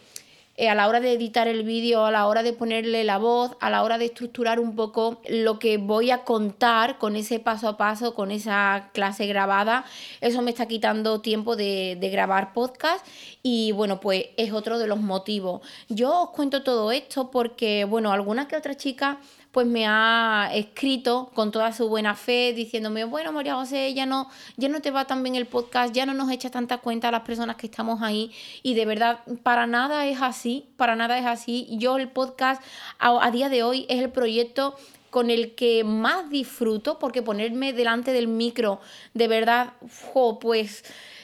eh, 0.60 0.68
a 0.68 0.75
la 0.75 0.89
hora 0.89 1.00
de 1.00 1.13
editar 1.13 1.48
el 1.48 1.63
vídeo, 1.63 2.04
a 2.04 2.12
la 2.12 2.28
hora 2.28 2.44
de 2.44 2.51
ponerle 2.51 3.06
la 3.06 3.18
voz, 3.18 3.56
a 3.62 3.70
la 3.70 3.82
hora 3.82 3.98
de 3.98 4.04
estructurar 4.04 4.60
un 4.60 4.75
poco 4.75 5.22
lo 5.30 5.58
que 5.58 5.78
voy 5.78 6.12
a 6.12 6.25
contar 6.25 6.98
con 6.98 7.16
ese 7.16 7.39
paso 7.39 7.70
a 7.70 7.78
paso, 7.78 8.13
con 8.13 8.30
esa 8.30 8.89
clase 8.92 9.25
grabada. 9.25 9.86
Eso 10.20 10.42
me 10.42 10.51
está 10.51 10.66
quitando 10.66 11.22
tiempo 11.22 11.56
de, 11.56 11.98
de 11.98 12.10
grabar 12.10 12.51
podcast 12.51 13.08
y 13.42 13.72
bueno, 13.72 14.01
pues 14.01 14.25
es 14.36 14.51
otro 14.51 14.80
de 14.80 14.88
los 14.88 15.00
motivos. 15.00 15.62
Yo 15.88 16.24
os 16.24 16.30
cuento 16.32 16.62
todo 16.62 16.92
esto 16.92 17.32
porque, 17.32 17.86
bueno, 17.86 18.12
alguna 18.12 18.50
que 18.50 18.58
otra 18.58 18.75
chica 18.75 19.18
pues 19.51 19.65
me 19.65 19.88
ha 19.88 20.51
escrito 20.53 21.32
con 21.34 21.51
toda 21.51 21.74
su 21.74 21.89
buena 21.89 22.15
fe 22.15 22.53
diciéndome, 22.53 23.03
bueno, 23.03 23.32
María 23.32 23.56
José, 23.56 23.94
ya 23.94 24.06
no, 24.06 24.29
ya 24.58 24.70
no 24.70 24.79
te 24.82 24.91
va 24.91 25.06
tan 25.06 25.24
bien 25.24 25.36
el 25.36 25.48
podcast, 25.48 25.94
ya 25.94 26.06
no 26.06 26.13
nos 26.13 26.32
echa 26.32 26.51
tanta 26.51 26.77
cuenta 26.77 27.08
a 27.08 27.12
las 27.12 27.22
personas 27.22 27.56
que 27.56 27.68
estamos 27.68 28.01
ahí 28.01 28.32
y 28.62 28.75
de 28.75 28.86
verdad, 28.86 29.22
para 29.41 29.65
nada 29.65 30.06
es 30.06 30.22
así, 30.22 30.68
para 30.77 30.96
nada 30.96 31.18
es 31.18 31.25
así. 31.25 31.68
Yo 31.72 31.98
el 31.98 32.10
podcast 32.10 32.62
a, 33.00 33.32
día 33.32 33.50
de 33.50 33.63
hoy 33.63 33.86
es 33.89 34.00
el 34.00 34.12
proyecto 34.12 34.75
con 35.10 35.32
el 35.32 35.56
que 35.56 35.84
más 35.84 36.29
disfruto 36.29 37.00
porque 37.00 37.24
ponerme 37.24 37.74
delante 37.74 38.12
del 38.12 38.27
micro, 38.27 38.79
de 39.15 39.27
verdad, 39.27 39.74
pues 40.39 40.84
Mm, 40.84 41.18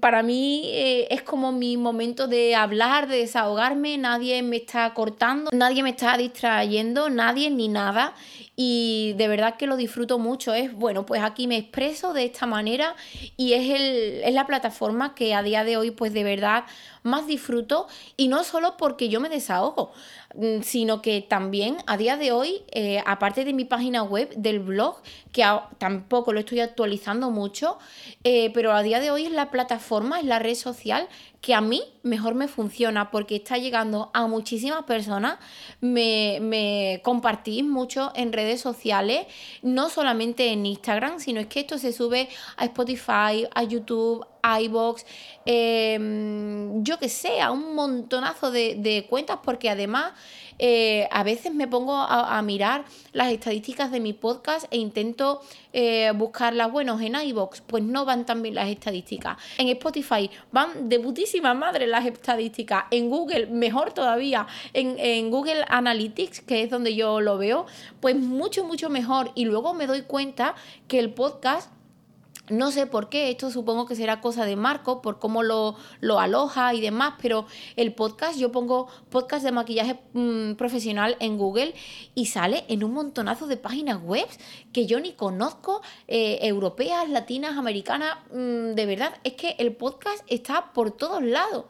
para 0.00 0.22
mí 0.22 0.64
eh, 0.66 1.06
es 1.10 1.22
como 1.22 1.50
mi 1.50 1.76
momento 1.78 2.26
de 2.26 2.54
hablar, 2.54 3.08
de 3.08 3.18
desahogarme, 3.18 3.96
nadie 3.96 4.42
me 4.42 4.56
está 4.56 4.92
cortando, 4.92 5.50
nadie 5.52 5.82
me 5.82 5.90
está 5.90 6.16
distrayendo, 6.16 7.08
nadie 7.08 7.50
ni 7.50 7.68
nada. 7.68 8.14
Y 8.56 9.14
de 9.16 9.28
verdad 9.28 9.56
que 9.56 9.66
lo 9.66 9.78
disfruto 9.78 10.18
mucho. 10.18 10.52
Es 10.52 10.74
bueno, 10.74 11.06
pues 11.06 11.22
aquí 11.22 11.46
me 11.46 11.56
expreso 11.56 12.12
de 12.12 12.26
esta 12.26 12.44
manera 12.46 12.94
y 13.38 13.54
es, 13.54 13.70
el, 13.70 14.22
es 14.22 14.34
la 14.34 14.46
plataforma 14.46 15.14
que 15.14 15.34
a 15.34 15.42
día 15.42 15.64
de 15.64 15.78
hoy 15.78 15.90
pues 15.90 16.12
de 16.12 16.24
verdad 16.24 16.64
más 17.02 17.26
disfruto. 17.26 17.86
Y 18.18 18.28
no 18.28 18.44
solo 18.44 18.76
porque 18.76 19.08
yo 19.08 19.20
me 19.20 19.30
desahogo, 19.30 19.92
mm, 19.92 20.19
sino 20.62 21.02
que 21.02 21.20
también 21.22 21.78
a 21.86 21.96
día 21.96 22.16
de 22.16 22.32
hoy, 22.32 22.62
eh, 22.70 23.02
aparte 23.06 23.44
de 23.44 23.52
mi 23.52 23.64
página 23.64 24.02
web, 24.02 24.30
del 24.36 24.60
blog, 24.60 25.02
que 25.32 25.44
tampoco 25.78 26.32
lo 26.32 26.40
estoy 26.40 26.60
actualizando 26.60 27.30
mucho, 27.30 27.78
eh, 28.24 28.50
pero 28.54 28.72
a 28.72 28.82
día 28.82 29.00
de 29.00 29.10
hoy 29.10 29.26
es 29.26 29.32
la 29.32 29.50
plataforma, 29.50 30.20
es 30.20 30.26
la 30.26 30.38
red 30.38 30.54
social 30.54 31.08
que 31.40 31.54
a 31.54 31.60
mí 31.60 31.82
mejor 32.02 32.34
me 32.34 32.48
funciona 32.48 33.10
porque 33.10 33.36
está 33.36 33.56
llegando 33.56 34.10
a 34.12 34.26
muchísimas 34.26 34.84
personas, 34.84 35.38
me, 35.80 36.38
me, 36.42 37.00
compartís 37.02 37.64
mucho 37.64 38.12
en 38.14 38.32
redes 38.32 38.60
sociales, 38.60 39.26
no 39.62 39.88
solamente 39.88 40.52
en 40.52 40.66
Instagram, 40.66 41.18
sino 41.18 41.40
es 41.40 41.46
que 41.46 41.60
esto 41.60 41.78
se 41.78 41.92
sube 41.92 42.28
a 42.56 42.66
Spotify, 42.66 43.46
a 43.54 43.62
YouTube, 43.62 44.26
a 44.42 44.60
iBox, 44.60 45.06
em, 45.46 46.82
yo 46.82 46.98
que 46.98 47.08
sé, 47.08 47.40
a 47.40 47.50
un 47.50 47.74
montonazo 47.74 48.50
de, 48.50 48.74
de 48.76 49.06
cuentas 49.08 49.38
porque 49.42 49.70
además 49.70 50.12
eh, 50.62 51.08
a 51.10 51.22
veces 51.22 51.54
me 51.54 51.66
pongo 51.66 51.96
a, 51.96 52.40
mirar 52.42 52.84
las 53.14 53.32
estadísticas 53.32 53.90
de 53.90 53.98
mi 53.98 54.12
podcast 54.12 54.66
e 54.70 54.76
intento 54.76 55.40
eh, 55.72 56.12
buscarlas, 56.14 56.70
bueno, 56.70 57.00
en 57.00 57.14
iBox, 57.14 57.62
pues 57.62 57.82
no 57.82 58.04
van 58.04 58.26
tan 58.26 58.42
bien 58.42 58.56
las 58.56 58.68
estadísticas. 58.68 59.38
En 59.56 59.68
Spotify 59.68 60.30
van 60.52 60.90
de 60.90 61.00
putísima 61.00 61.54
madre 61.54 61.86
las 61.86 62.04
estadísticas. 62.04 62.84
En 62.90 63.08
Google, 63.08 63.46
mejor 63.46 63.94
todavía. 63.94 64.46
En, 64.74 64.98
en 64.98 65.30
Google 65.30 65.64
Analytics, 65.66 66.42
que 66.42 66.62
es 66.62 66.70
donde 66.70 66.94
yo 66.94 67.22
lo 67.22 67.38
veo, 67.38 67.64
pues 68.00 68.16
mucho, 68.16 68.62
mucho 68.64 68.90
mejor. 68.90 69.32
Y 69.34 69.46
luego 69.46 69.72
me 69.72 69.86
doy 69.86 70.02
cuenta 70.02 70.54
que 70.88 70.98
el 70.98 71.14
podcast 71.14 71.70
no 72.50 72.70
sé 72.70 72.86
por 72.86 73.08
qué, 73.08 73.30
esto 73.30 73.50
supongo 73.50 73.86
que 73.86 73.96
será 73.96 74.20
cosa 74.20 74.44
de 74.44 74.56
Marco, 74.56 75.02
por 75.02 75.18
cómo 75.18 75.42
lo, 75.42 75.76
lo 76.00 76.20
aloja 76.20 76.74
y 76.74 76.80
demás, 76.80 77.14
pero 77.20 77.46
el 77.76 77.94
podcast, 77.94 78.38
yo 78.38 78.52
pongo 78.52 78.88
podcast 79.08 79.44
de 79.44 79.52
maquillaje 79.52 79.98
mm, 80.12 80.54
profesional 80.54 81.16
en 81.20 81.38
Google 81.38 81.74
y 82.14 82.26
sale 82.26 82.64
en 82.68 82.84
un 82.84 82.92
montonazo 82.92 83.46
de 83.46 83.56
páginas 83.56 84.02
web 84.02 84.26
que 84.72 84.86
yo 84.86 85.00
ni 85.00 85.12
conozco, 85.12 85.82
eh, 86.08 86.38
europeas, 86.42 87.08
latinas, 87.08 87.56
americanas, 87.56 88.18
mm, 88.32 88.74
de 88.74 88.86
verdad, 88.86 89.14
es 89.24 89.34
que 89.34 89.56
el 89.58 89.74
podcast 89.74 90.24
está 90.28 90.72
por 90.72 90.90
todos 90.90 91.22
lados. 91.22 91.66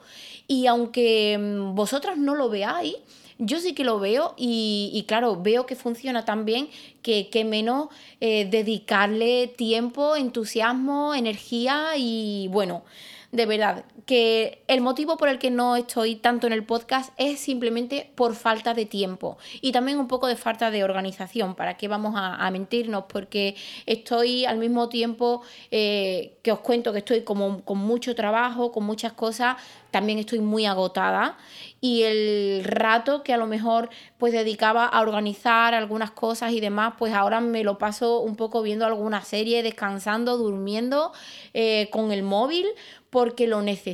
Y 0.47 0.67
aunque 0.67 1.39
mm, 1.39 1.75
vosotros 1.75 2.17
no 2.17 2.35
lo 2.35 2.49
veáis, 2.49 2.97
yo 3.41 3.59
sí 3.59 3.73
que 3.75 3.85
lo 3.85 3.99
veo 3.99 4.35
y, 4.37 5.05
claro, 5.09 5.41
veo 5.43 5.67
que 5.67 5.75
funciona 5.75 6.25
tan 6.25 6.45
bien 6.45 6.69
que, 7.03 7.29
que 7.31 7.45
menos 7.45 7.89
eh, 8.21 8.47
dedicarle 8.51 9.49
tiempo, 9.49 10.15
entusiasmo, 10.15 11.15
energía 11.15 11.97
y 11.97 12.49
bueno, 12.49 12.85
de 13.33 13.47
verdad, 13.47 13.85
que 14.07 14.63
el 14.69 14.81
motivo 14.81 15.17
por 15.17 15.29
el 15.29 15.39
que 15.39 15.51
no 15.51 15.77
estoy 15.77 16.17
tanto 16.17 16.47
en 16.47 16.53
el 16.53 16.65
podcast 16.65 17.13
es 17.17 17.41
simplemente 17.41 18.11
por 18.15 18.35
falta 18.35 18.75
de 18.75 18.87
tiempo 18.87 19.39
y 19.61 19.73
también 19.73 19.99
un 19.99 20.09
poco 20.09 20.27
de 20.27 20.37
falta 20.37 20.71
de 20.71 20.85
organización, 20.85 21.55
para 21.55 21.77
qué 21.77 21.89
vamos 21.89 22.15
a, 22.17 22.51
mentirnos, 22.51 23.05
porque 23.09 23.55
estoy 23.87 24.45
al 24.45 24.59
mismo 24.59 24.89
tiempo 24.89 25.43
eh, 25.71 26.39
que 26.43 26.51
os 26.51 26.61
cuento 26.61 26.93
que 26.93 26.99
estoy 26.99 27.23
como 27.23 27.65
con 27.65 27.79
mucho 27.79 28.15
trabajo, 28.15 28.73
con 28.73 28.85
muchas 28.85 29.13
cosas, 29.13 29.57
también 29.91 30.19
estoy 30.19 30.41
muy 30.41 30.67
agotada 30.67 31.37
y 31.81 32.03
el 32.03 32.65
rato 32.65 33.23
que 33.23 33.33
a 33.33 33.37
lo 33.37 33.47
mejor 33.47 33.91
pues 34.19 34.33
dedicaba 34.33 34.87
a 34.87 35.01
organizar 35.01 35.75
algunas 35.75 36.11
cosas 36.11 36.53
y 36.53 36.61
demás, 36.61 36.95
pues 36.99 37.13
ahora 37.13 37.41
me 37.41 37.65
lo 37.65 37.79
paso 37.79 38.21
un 38.21 38.37
poco 38.37 38.63
viendo 38.63 38.87
alguna 38.87 39.23
serie, 39.23 39.63
descansando, 39.63 40.37
durmiendo 40.37 41.13
eh, 41.55 41.89
con 41.91 42.13
el 42.13 42.23
móvil 42.23 42.67
porque 43.11 43.47
lo 43.47 43.61
necesito. 43.61 43.90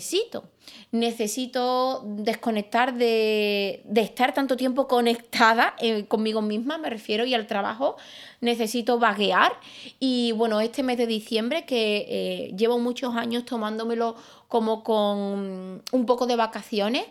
Necesito 0.91 2.03
desconectar 2.05 2.95
de, 2.95 3.83
estar 3.95 4.35
tanto 4.35 4.57
tiempo 4.57 4.89
conectada 4.89 5.75
eh, 5.79 6.07
conmigo 6.07 6.43
misma, 6.43 6.79
me 6.79 6.91
refiero, 6.91 7.25
y 7.25 7.35
al 7.35 7.47
trabajo. 7.47 7.97
Necesito 8.41 8.99
vaguear. 8.99 9.53
Y 9.99 10.33
bueno, 10.33 10.61
este 10.61 10.83
mes 10.83 10.99
de 10.99 11.07
diciembre, 11.07 11.65
que 11.67 12.07
eh, 12.09 12.55
llevo 12.57 12.79
muchos 12.79 13.15
años 13.17 13.45
tomándomelo 13.45 14.17
como 14.49 14.83
con 14.85 15.83
un 15.91 16.07
poco 16.07 16.27
de 16.27 16.37
vacaciones, 16.37 17.07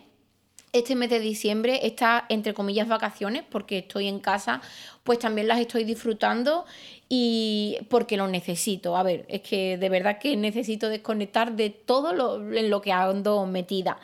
este 0.78 0.94
mes 0.94 1.10
de 1.10 1.20
diciembre 1.20 1.86
está 1.86 2.26
entre 2.28 2.54
comillas 2.54 2.88
vacaciones 2.88 3.42
porque 3.48 3.78
estoy 3.78 4.08
en 4.08 4.20
casa, 4.20 4.60
pues 5.04 5.18
también 5.18 5.48
las 5.48 5.60
estoy 5.60 5.84
disfrutando 5.84 6.64
y 7.08 7.78
porque 7.88 8.16
lo 8.16 8.26
necesito. 8.26 8.96
A 8.96 9.02
ver, 9.02 9.24
es 9.28 9.42
que 9.42 9.78
de 9.78 9.88
verdad 9.88 10.18
que 10.18 10.36
necesito 10.36 10.88
desconectar 10.88 11.54
de 11.54 11.70
todo 11.70 12.12
lo, 12.12 12.36
en 12.52 12.68
lo 12.68 12.80
que 12.80 12.92
ando 12.92 13.46
metida. 13.46 13.98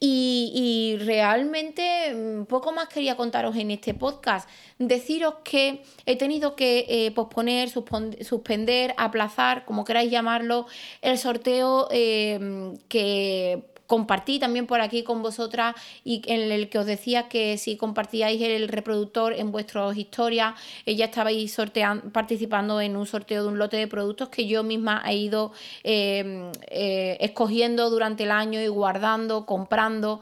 Y, 0.00 0.52
y, 0.54 1.04
realmente 1.04 2.14
mm, 2.14 2.44
poco 2.44 2.72
más 2.72 2.88
quería 2.88 3.16
contaros 3.16 3.56
en 3.56 3.70
este 3.70 3.94
podcast. 3.94 4.48
Deciros 4.78 5.34
que 5.44 5.82
he 6.06 6.16
tenido 6.16 6.54
que 6.54 6.86
eh, 6.88 7.10
posponer, 7.10 7.68
suspender, 7.68 8.94
aplazar, 8.96 9.64
como 9.64 9.84
queráis 9.84 10.10
llamarlo, 10.10 10.66
el 11.02 11.18
sorteo 11.18 11.88
eh, 11.90 12.72
que 12.88 13.64
compartí 13.88 14.38
también 14.38 14.66
por 14.66 14.80
aquí 14.80 15.02
con 15.02 15.22
vosotras 15.22 15.74
y 16.04 16.22
en 16.26 16.52
el 16.52 16.68
que 16.68 16.78
os 16.78 16.86
decía 16.86 17.28
que 17.28 17.56
si 17.56 17.76
compartíais 17.76 18.40
el 18.40 18.68
reproductor 18.68 19.32
en 19.32 19.50
vuestras 19.50 19.96
historias, 19.96 20.54
ella 20.84 21.06
estabais 21.06 21.52
sorteando, 21.52 22.12
participando 22.12 22.80
en 22.82 22.96
un 22.96 23.06
sorteo 23.06 23.42
de 23.42 23.48
un 23.48 23.58
lote 23.58 23.78
de 23.78 23.88
productos 23.88 24.28
que 24.28 24.46
yo 24.46 24.62
misma 24.62 25.02
he 25.06 25.16
ido 25.16 25.52
em, 25.82 26.52
eh, 26.70 27.16
escogiendo 27.20 27.88
durante 27.88 28.24
el 28.24 28.30
año 28.30 28.60
y 28.60 28.68
guardando, 28.68 29.46
comprando. 29.46 30.20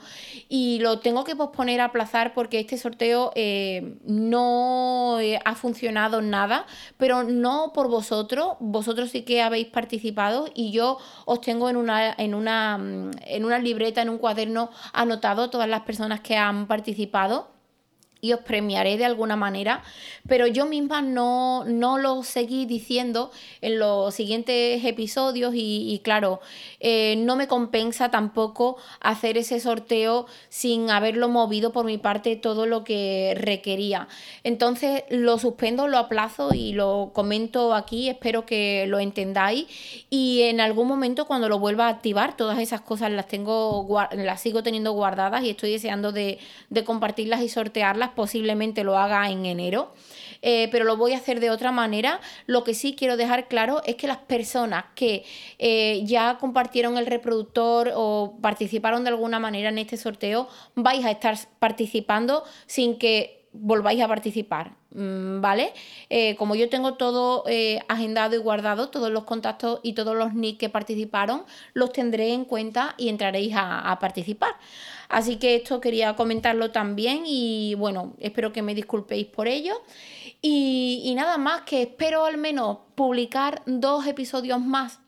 Y 0.48 0.78
lo 0.78 1.00
tengo 1.00 1.24
que 1.24 1.34
posponer, 1.34 1.80
aplazar 1.80 2.34
porque 2.34 2.60
este 2.60 2.78
sorteo 2.78 3.32
eh, 3.34 3.96
no 4.04 5.18
eh, 5.20 5.40
ha 5.44 5.54
funcionado 5.56 6.22
nada, 6.22 6.66
pero 6.98 7.24
no 7.24 7.72
por 7.74 7.88
vosotros, 7.88 8.56
vosotros 8.60 9.10
sí 9.10 9.22
que 9.22 9.42
habéis 9.42 9.66
participado 9.66 10.48
y 10.54 10.70
yo 10.70 10.98
os 11.24 11.40
tengo 11.40 11.68
en 11.68 11.76
una, 11.76 12.14
en 12.16 12.32
una, 12.34 12.78
en 13.26 13.44
una 13.44 13.55
libreta, 13.62 14.02
en 14.02 14.08
un 14.08 14.18
cuaderno 14.18 14.70
anotado 14.92 15.50
todas 15.50 15.68
las 15.68 15.82
personas 15.82 16.20
que 16.20 16.36
han 16.36 16.66
participado 16.66 17.55
y 18.26 18.32
os 18.32 18.40
premiaré 18.40 18.96
de 18.96 19.04
alguna 19.04 19.36
manera, 19.36 19.82
pero 20.28 20.46
yo 20.46 20.66
misma 20.66 21.00
no, 21.02 21.64
no 21.64 21.98
lo 21.98 22.22
seguí 22.22 22.66
diciendo 22.66 23.30
en 23.60 23.78
los 23.78 24.14
siguientes 24.14 24.84
episodios 24.84 25.52
y, 25.54 26.00
claro, 26.02 26.40
eh, 26.80 27.14
no 27.18 27.36
me 27.36 27.46
compensa 27.46 28.10
tampoco 28.10 28.76
hacer 29.00 29.38
ese 29.38 29.60
sorteo 29.60 30.26
sin 30.48 30.90
haberlo 30.90 31.28
movido 31.28 31.72
por 31.72 31.84
mi 31.84 31.98
parte 31.98 32.36
todo 32.36 32.66
lo 32.66 32.82
que 32.82 33.34
requería. 33.38 34.08
Entonces 34.42 35.04
lo 35.10 35.38
suspendo, 35.38 35.86
lo 35.86 35.98
aplazo 35.98 36.52
y 36.52 36.72
lo 36.72 37.10
comento 37.12 37.74
aquí, 37.74 38.08
espero 38.08 38.44
que 38.44 38.86
lo 38.88 38.98
entendáis 38.98 39.66
y 40.10 40.42
en 40.42 40.60
algún 40.60 40.88
momento 40.88 41.26
cuando 41.26 41.48
lo 41.48 41.58
vuelva 41.58 41.86
a 41.86 41.90
activar, 41.90 42.36
todas 42.36 42.58
esas 42.58 42.80
cosas 42.80 43.10
las 43.12 43.28
tengo 43.28 43.86
las 44.12 44.40
sigo 44.40 44.62
teniendo 44.62 44.92
guardadas 44.92 45.44
y 45.44 45.50
estoy 45.50 45.72
deseando 45.72 46.10
de, 46.12 46.38
de 46.70 46.84
compartirlas 46.84 47.42
y 47.42 47.48
sortearlas 47.48 48.10
posiblemente 48.16 48.82
lo 48.82 48.98
haga 48.98 49.30
en 49.30 49.46
enero. 49.46 49.92
Eh, 50.42 50.68
pero 50.70 50.84
lo 50.84 50.96
voy 50.96 51.12
a 51.12 51.16
hacer 51.16 51.40
de 51.40 51.50
otra 51.50 51.72
manera. 51.72 52.20
Lo 52.46 52.64
que 52.64 52.74
sí 52.74 52.94
quiero 52.96 53.16
dejar 53.16 53.48
claro 53.48 53.82
es 53.84 53.96
que 53.96 54.06
las 54.06 54.18
personas 54.18 54.84
que 54.94 55.24
eh, 55.58 56.02
ya 56.04 56.38
compartieron 56.38 56.98
el 56.98 57.06
reproductor 57.06 57.92
o 57.94 58.38
participaron 58.40 59.04
de 59.04 59.10
alguna 59.10 59.38
manera 59.38 59.68
en 59.68 59.78
este 59.78 59.96
sorteo, 59.96 60.48
vais 60.74 61.04
a 61.04 61.10
estar 61.10 61.36
participando 61.58 62.44
sin 62.66 62.98
que 62.98 63.48
volváis 63.52 64.02
a 64.02 64.08
participar, 64.08 64.72
mm, 64.90 65.40
¿vale? 65.40 65.72
Eh, 66.10 66.36
como 66.36 66.54
yo 66.54 66.68
tengo 66.68 66.94
todo 66.94 67.44
agendado 67.88 68.36
y 68.36 68.38
guardado, 68.38 68.90
todos 68.90 69.10
los 69.10 69.24
contactos 69.24 69.80
y 69.82 69.94
todos 69.94 70.14
los 70.14 70.34
nicks 70.34 70.58
que 70.58 70.68
participaron, 70.68 71.44
los 71.72 71.92
tendré 71.92 72.34
en 72.34 72.44
cuenta 72.44 72.94
y 72.98 73.08
entraréis 73.08 73.54
a 73.56 73.96
participar. 73.98 74.54
Así 75.08 75.36
que 75.36 75.56
esto 75.56 75.80
quería 75.80 76.16
comentarlo 76.16 76.70
también 76.70 77.22
y 77.26 77.74
bueno, 77.74 78.14
espero 78.18 78.52
que 78.52 78.62
me 78.62 78.74
disculpéis 78.74 79.26
por 79.26 79.48
ello. 79.48 79.82
Y, 80.42 81.12
nada 81.16 81.38
más, 81.38 81.62
que 81.62 81.82
espero 81.82 82.24
al 82.24 82.36
menos 82.36 82.78
publicar 82.94 83.62
dos 83.66 84.06
episodios 84.06 84.60
más 84.60 85.00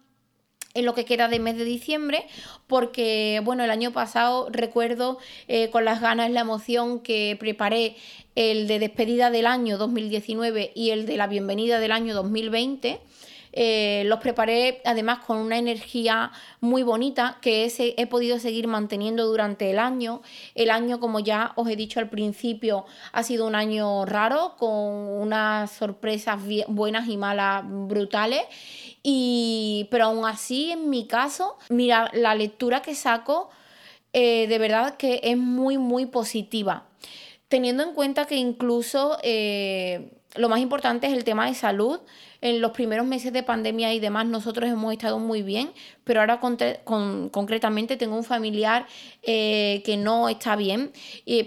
en 0.74 0.84
lo 0.84 0.94
que 0.94 1.04
queda 1.04 1.28
de 1.28 1.38
mes 1.38 1.56
de 1.56 1.64
diciembre, 1.64 2.26
porque 2.66 3.40
bueno, 3.44 3.64
el 3.64 3.70
año 3.70 3.92
pasado 3.92 4.48
recuerdo 4.50 5.18
eh, 5.48 5.70
con 5.70 5.84
las 5.84 6.00
ganas, 6.00 6.30
la 6.30 6.40
emoción 6.40 7.00
que 7.00 7.36
preparé 7.38 7.96
el 8.34 8.68
de 8.68 8.78
despedida 8.78 9.30
del 9.30 9.46
año 9.46 9.78
2019 9.78 10.72
y 10.74 10.90
el 10.90 11.06
de 11.06 11.16
la 11.16 11.26
bienvenida 11.26 11.80
del 11.80 11.92
año 11.92 12.14
2020. 12.14 13.00
Eh, 13.52 14.02
los 14.06 14.20
preparé 14.20 14.82
además 14.84 15.20
con 15.20 15.38
una 15.38 15.58
energía 15.58 16.30
muy 16.60 16.82
bonita 16.82 17.38
que 17.40 17.72
he 17.96 18.06
podido 18.06 18.38
seguir 18.38 18.66
manteniendo 18.66 19.26
durante 19.26 19.70
el 19.70 19.78
año. 19.78 20.22
El 20.54 20.70
año, 20.70 21.00
como 21.00 21.20
ya 21.20 21.52
os 21.56 21.68
he 21.68 21.76
dicho 21.76 22.00
al 22.00 22.08
principio, 22.08 22.84
ha 23.12 23.22
sido 23.22 23.46
un 23.46 23.54
año 23.54 24.04
raro, 24.04 24.54
con 24.58 24.70
unas 24.70 25.70
sorpresas 25.70 26.40
buenas 26.68 27.08
y 27.08 27.16
malas 27.16 27.64
brutales. 27.66 28.42
Y, 29.02 29.88
pero 29.90 30.06
aún 30.06 30.26
así, 30.26 30.72
en 30.72 30.90
mi 30.90 31.06
caso, 31.06 31.56
mira, 31.70 32.10
la 32.12 32.34
lectura 32.34 32.82
que 32.82 32.94
saco 32.94 33.50
eh, 34.12 34.46
de 34.48 34.58
verdad 34.58 34.96
que 34.96 35.20
es 35.22 35.36
muy, 35.36 35.78
muy 35.78 36.06
positiva. 36.06 36.86
Teniendo 37.48 37.82
en 37.82 37.94
cuenta 37.94 38.26
que 38.26 38.36
incluso 38.36 39.18
eh, 39.22 40.17
lo 40.36 40.48
más 40.48 40.60
importante 40.60 41.06
es 41.06 41.12
el 41.12 41.24
tema 41.24 41.46
de 41.46 41.54
salud. 41.54 42.00
En 42.40 42.60
los 42.60 42.72
primeros 42.72 43.06
meses 43.06 43.32
de 43.32 43.42
pandemia 43.42 43.92
y 43.94 44.00
demás 44.00 44.26
nosotros 44.26 44.70
hemos 44.70 44.92
estado 44.92 45.18
muy 45.18 45.42
bien, 45.42 45.72
pero 46.04 46.20
ahora 46.20 46.38
concretamente 46.38 47.96
tengo 47.96 48.16
un 48.16 48.24
familiar 48.24 48.86
eh, 49.22 49.82
que 49.84 49.96
no 49.96 50.28
está 50.28 50.54
bien, 50.54 50.92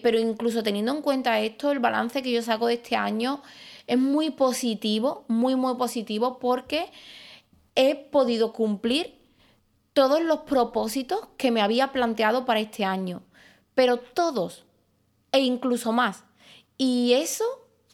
pero 0.03 0.19
incluso 0.19 0.63
teniendo 0.63 0.91
en 0.93 1.01
cuenta 1.01 1.39
esto, 1.39 1.71
el 1.71 1.79
balance 1.79 2.21
que 2.21 2.31
yo 2.31 2.41
saco 2.41 2.67
de 2.67 2.73
este 2.73 2.97
año 2.97 3.41
es 3.87 3.97
muy 3.97 4.31
positivo, 4.31 5.23
muy, 5.27 5.55
muy 5.55 5.75
positivo 5.75 6.39
porque 6.39 6.91
he 7.75 7.95
podido 7.95 8.51
cumplir 8.51 9.15
todos 9.93 10.21
los 10.21 10.41
propósitos 10.41 11.19
que 11.37 11.51
me 11.51 11.61
había 11.61 11.91
planteado 11.91 12.45
para 12.45 12.59
este 12.59 12.85
año, 12.85 13.23
pero 13.75 13.97
todos, 13.97 14.65
e 15.31 15.39
incluso 15.39 15.91
más. 15.91 16.23
Y 16.77 17.13
eso 17.13 17.45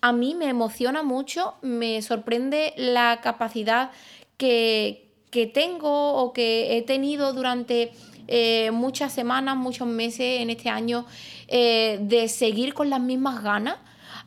a 0.01 0.12
mí 0.12 0.36
me 0.36 0.50
emociona 0.50 1.04
mucho, 1.04 1.56
me 1.62 2.01
sorprende 2.01 2.74
la 2.77 3.20
capacidad 3.22 3.92
que, 4.38 5.04
tengo 5.54 6.16
o 6.16 6.34
que 6.34 6.77
he 6.77 6.82
tenido 6.82 7.32
durante 7.32 7.92
eh, 8.27 8.72
muchas 8.72 9.13
semanas, 9.13 9.56
muchos 9.56 9.88
meses 9.88 10.42
en 10.42 10.50
este 10.50 10.70
año 10.70 11.06
eh, 11.48 12.00
de 12.01 12.27
seguir 12.27 12.74
con 12.74 12.89
las 12.89 13.00
mismas 13.00 13.44
ganas, 13.44 13.77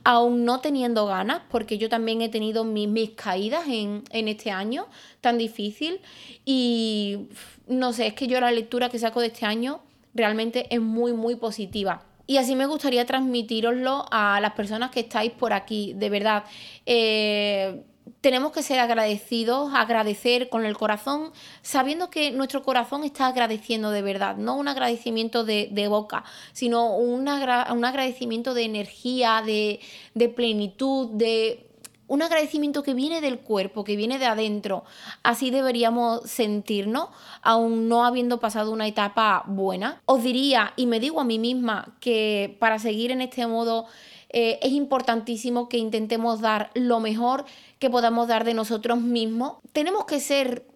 aún 0.05 0.45
no 0.45 0.61
teniendo 0.61 1.07
ganas, 1.07 1.43
porque 1.51 1.79
yo 1.79 1.89
también 1.89 2.23
he 2.23 2.29
tenido 2.29 2.63
mis, 2.63 3.11
caídas 3.11 3.67
en, 3.67 4.05
en, 4.11 4.29
este 4.29 4.53
año 4.53 4.87
tan 5.21 5.37
difícil 5.37 6.01
y 6.45 7.29
no 7.67 7.93
sé, 7.93 8.07
es 8.07 8.15
que 8.15 8.29
yo 8.29 8.41
la 8.41 8.53
lectura 8.53 8.89
que 8.89 9.01
saco 9.01 9.21
de 9.21 9.29
este 9.29 9.47
año 9.47 9.81
realmente 10.15 10.73
es 10.73 10.81
muy, 10.81 11.13
muy 11.13 11.35
positiva. 11.35 12.05
Y 12.31 12.37
así 12.37 12.55
me 12.55 12.67
gustaría 12.67 13.05
transmitiroslo 13.05 14.07
a 14.09 14.39
las 14.41 14.53
personas 14.53 14.93
que 14.93 15.01
estáis 15.01 15.33
por 15.33 15.53
aquí, 15.53 15.95
de 15.97 16.11
verdad. 16.11 16.45
Eh, 16.87 17.83
tenemos 18.21 18.53
que 18.53 18.63
ser 18.63 18.79
agradecidos, 18.79 19.73
agradecer 19.75 20.49
con 20.49 20.65
el 20.65 20.77
corazón, 20.77 21.33
sabiendo 21.63 22.09
que 22.09 22.31
nuestro 22.31 22.63
corazón 22.63 23.03
está 23.03 23.27
agradeciendo 23.27 23.91
de 23.91 24.03
verdad, 24.03 24.37
no 24.37 24.55
un 24.55 24.69
agradecimiento 24.69 25.43
de, 25.43 25.87
boca, 25.89 26.23
sino 26.53 26.95
un 26.95 27.27
agradecimiento 27.27 28.55
de 28.55 28.63
energía, 28.63 29.43
de 29.45 30.29
plenitud, 30.29 31.09
de 31.11 31.70
un 32.11 32.23
agradecimiento 32.23 32.83
que 32.83 32.93
viene 32.93 33.21
del 33.21 33.39
cuerpo, 33.39 33.85
que 33.85 33.95
viene 33.95 34.19
de 34.19 34.27
adentro. 34.27 34.83
Así 35.23 35.53
deberíamos 35.53 36.29
sentirnos, 36.29 37.09
aún 37.41 37.89
no 37.89 38.05
habiendo 38.05 38.41
pasado 38.41 38.73
una 38.73 38.89
etapa 38.89 39.45
buena. 39.47 40.03
Os 40.07 40.21
diría, 40.21 40.73
y 40.75 40.87
me 40.87 40.99
digo 40.99 41.21
a 41.21 41.25
mí 41.25 41.39
misma, 41.39 41.95
que 42.01 42.57
para 42.59 42.81
seguir 42.81 43.13
en 43.13 43.21
este 43.21 43.47
modo 43.47 43.87
eh, 44.29 44.59
es 44.61 44.73
importantísimo 44.73 45.69
que 45.69 45.79
intentemos 45.79 46.41
dar 46.41 46.73
lo 46.75 46.99
mejor 46.99 47.45
que 47.79 47.91
podamos 47.91 48.27
dar 48.27 48.43
de 48.43 48.55
nosotros 48.55 49.01
mismos. 49.01 49.59
Tenemos 49.73 50.05
que 50.05 50.19
ser 50.19 50.67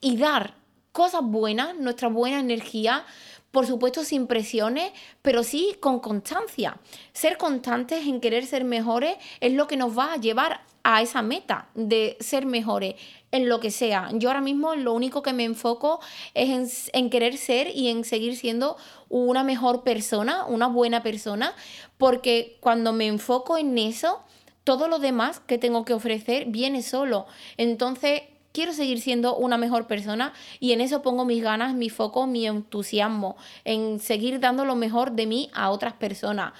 y 0.00 0.16
dar 0.16 0.54
cosas 0.90 1.22
buenas, 1.22 1.76
nuestra 1.76 2.08
buena 2.08 2.40
energía, 2.40 3.04
por 3.52 3.64
supuesto 3.64 4.02
sin 4.02 4.26
presiones, 4.26 4.90
pero 5.22 5.44
sí 5.44 5.76
con 5.78 6.00
constancia. 6.00 6.78
Ser 7.12 7.36
constantes 7.36 8.08
en 8.08 8.20
querer 8.20 8.44
ser 8.44 8.64
mejores 8.64 9.16
es 9.38 9.52
lo 9.52 9.68
que 9.68 9.76
nos 9.76 9.96
va 9.96 10.14
a 10.14 10.16
llevar 10.16 10.68
a 10.82 11.02
esa 11.02 11.22
meta 11.22 11.68
de 11.74 12.16
ser 12.20 12.46
mejores 12.46 12.94
en 13.32 13.48
lo 13.48 13.60
que 13.60 13.70
sea. 13.70 14.10
Yo 14.14 14.28
ahora 14.28 14.40
mismo 14.40 14.74
lo 14.74 14.92
único 14.92 15.22
que 15.22 15.32
me 15.32 15.44
enfoco 15.44 16.00
es 16.34 16.90
en, 16.92 17.10
querer 17.10 17.36
ser 17.36 17.74
y 17.74 17.88
en 17.88 18.04
seguir 18.04 18.36
siendo 18.36 18.76
una 19.08 19.44
mejor 19.44 19.82
persona, 19.82 20.44
una 20.46 20.66
buena 20.66 21.02
persona, 21.02 21.54
porque 21.98 22.56
cuando 22.60 22.92
me 22.92 23.06
enfoco 23.06 23.56
en 23.58 23.78
eso, 23.78 24.20
todo 24.64 24.88
lo 24.88 24.98
demás 24.98 25.40
que 25.40 25.58
tengo 25.58 25.84
que 25.84 25.94
ofrecer 25.94 26.46
viene 26.46 26.82
solo. 26.82 27.26
Entonces, 27.56 28.22
quiero 28.52 28.72
seguir 28.72 29.00
siendo 29.00 29.36
una 29.36 29.58
mejor 29.58 29.86
persona 29.86 30.32
y 30.58 30.72
en 30.72 30.80
eso 30.80 31.02
pongo 31.02 31.24
mis 31.24 31.42
ganas, 31.42 31.74
mi 31.74 31.88
foco, 31.88 32.26
mi 32.26 32.46
entusiasmo, 32.46 33.36
en 33.64 34.00
seguir 34.00 34.40
dando 34.40 34.64
lo 34.64 34.76
mejor 34.76 35.12
de 35.12 35.26
mí 35.26 35.50
a 35.54 35.70
otras 35.70 35.94
personas. 35.94 36.52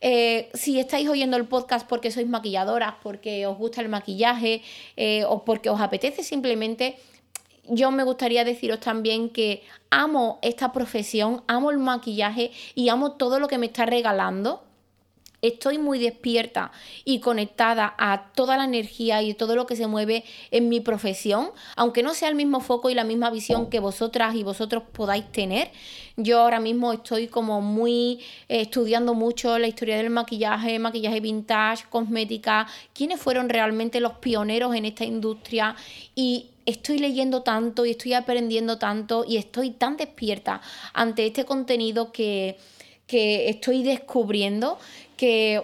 Eh, 0.00 0.48
si 0.54 0.80
estáis 0.80 1.08
oyendo 1.08 1.36
el 1.36 1.46
podcast 1.46 1.86
porque 1.86 2.10
sois 2.10 2.26
maquilladoras, 2.26 2.94
porque 3.02 3.46
os 3.46 3.58
gusta 3.58 3.82
el 3.82 3.88
maquillaje 3.88 4.62
eh, 4.96 5.24
o 5.28 5.44
porque 5.44 5.68
os 5.68 5.80
apetece 5.80 6.22
simplemente, 6.22 6.96
yo 7.68 7.90
me 7.90 8.02
gustaría 8.02 8.44
deciros 8.44 8.80
también 8.80 9.28
que 9.28 9.62
amo 9.90 10.38
esta 10.42 10.72
profesión, 10.72 11.42
amo 11.46 11.70
el 11.70 11.78
maquillaje 11.78 12.50
y 12.74 12.88
amo 12.88 13.12
todo 13.12 13.38
lo 13.38 13.48
que 13.48 13.58
me 13.58 13.66
está 13.66 13.84
regalando 13.84 14.62
estoy 15.42 15.78
muy 15.78 15.98
despierta 15.98 16.72
y 17.04 17.20
conectada 17.20 17.94
a 17.98 18.30
toda 18.34 18.56
la 18.56 18.64
energía 18.64 19.22
y 19.22 19.34
todo 19.34 19.56
lo 19.56 19.66
que 19.66 19.76
se 19.76 19.86
mueve 19.86 20.24
en 20.50 20.68
mi 20.68 20.80
profesión, 20.80 21.50
aunque 21.76 22.02
no 22.02 22.14
sea 22.14 22.28
el 22.28 22.34
mismo 22.34 22.60
foco 22.60 22.90
y 22.90 22.94
la 22.94 23.04
misma 23.04 23.30
visión 23.30 23.70
que 23.70 23.80
vosotras 23.80 24.34
y 24.34 24.42
vosotros 24.42 24.82
podáis 24.92 25.30
tener. 25.32 25.70
Yo 26.16 26.40
ahora 26.40 26.60
mismo 26.60 26.92
estoy 26.92 27.28
como 27.28 27.60
muy 27.60 28.20
eh, 28.48 28.62
estudiando 28.62 29.14
mucho 29.14 29.58
la 29.58 29.68
historia 29.68 29.96
del 29.96 30.10
maquillaje, 30.10 30.78
maquillaje 30.78 31.20
vintage, 31.20 31.84
cosmética, 31.88 32.66
quiénes 32.94 33.20
fueron 33.20 33.48
realmente 33.48 34.00
los 34.00 34.14
pioneros 34.14 34.74
en 34.74 34.84
esta 34.84 35.04
industria 35.04 35.74
y 36.14 36.50
estoy 36.66 36.98
leyendo 36.98 37.42
tanto 37.42 37.86
y 37.86 37.92
estoy 37.92 38.14
aprendiendo 38.14 38.78
tanto 38.78 39.24
y 39.26 39.36
estoy 39.36 39.70
tan 39.70 39.96
despierta 39.96 40.60
ante 40.92 41.26
este 41.26 41.44
contenido 41.44 42.12
que 42.12 42.58
que 43.10 43.48
estoy 43.48 43.82
descubriendo 43.82 44.78
que 45.16 45.62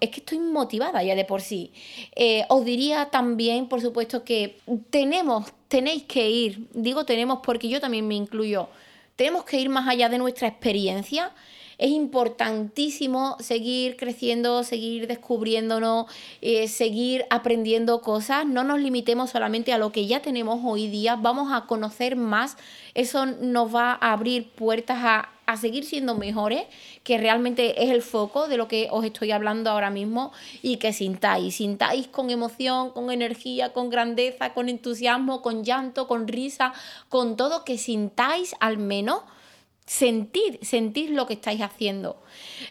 es 0.00 0.10
que 0.10 0.20
estoy 0.20 0.38
motivada 0.38 1.02
ya 1.02 1.14
de 1.14 1.24
por 1.26 1.42
sí. 1.42 1.70
Eh, 2.16 2.44
os 2.48 2.64
diría 2.64 3.10
también, 3.10 3.68
por 3.68 3.82
supuesto, 3.82 4.24
que 4.24 4.58
tenemos, 4.90 5.52
tenéis 5.68 6.04
que 6.04 6.28
ir, 6.28 6.66
digo 6.72 7.04
tenemos 7.04 7.40
porque 7.44 7.68
yo 7.68 7.80
también 7.80 8.08
me 8.08 8.14
incluyo, 8.14 8.68
tenemos 9.14 9.44
que 9.44 9.60
ir 9.60 9.68
más 9.68 9.86
allá 9.86 10.08
de 10.08 10.18
nuestra 10.18 10.48
experiencia. 10.48 11.32
Es 11.78 11.90
importantísimo 11.90 13.36
seguir 13.38 13.96
creciendo, 13.96 14.64
seguir 14.64 15.06
descubriéndonos, 15.06 16.06
eh, 16.40 16.68
seguir 16.68 17.26
aprendiendo 17.30 18.00
cosas. 18.00 18.46
No 18.46 18.64
nos 18.64 18.80
limitemos 18.80 19.30
solamente 19.30 19.72
a 19.72 19.78
lo 19.78 19.92
que 19.92 20.06
ya 20.06 20.20
tenemos 20.20 20.60
hoy 20.64 20.88
día, 20.88 21.16
vamos 21.16 21.52
a 21.52 21.66
conocer 21.66 22.16
más. 22.16 22.56
Eso 22.94 23.26
nos 23.26 23.74
va 23.74 23.92
a 23.92 24.12
abrir 24.12 24.50
puertas 24.50 24.98
a 25.02 25.28
a 25.46 25.56
seguir 25.56 25.84
siendo 25.84 26.16
mejores, 26.16 26.64
que 27.04 27.18
realmente 27.18 27.84
es 27.84 27.90
el 27.90 28.02
foco 28.02 28.48
de 28.48 28.56
lo 28.56 28.66
que 28.66 28.88
os 28.90 29.04
estoy 29.04 29.30
hablando 29.30 29.70
ahora 29.70 29.90
mismo, 29.90 30.32
y 30.60 30.76
que 30.76 30.92
sintáis, 30.92 31.56
sintáis 31.56 32.08
con 32.08 32.30
emoción, 32.30 32.90
con 32.90 33.10
energía, 33.10 33.72
con 33.72 33.88
grandeza, 33.88 34.52
con 34.52 34.68
entusiasmo, 34.68 35.42
con 35.42 35.64
llanto, 35.64 36.08
con 36.08 36.26
risa, 36.26 36.72
con 37.08 37.36
todo, 37.36 37.64
que 37.64 37.78
sintáis 37.78 38.54
al 38.58 38.78
menos 38.78 39.20
sentir, 39.86 40.58
sentir 40.62 41.10
lo 41.10 41.26
que 41.26 41.34
estáis 41.34 41.62
haciendo. 41.62 42.16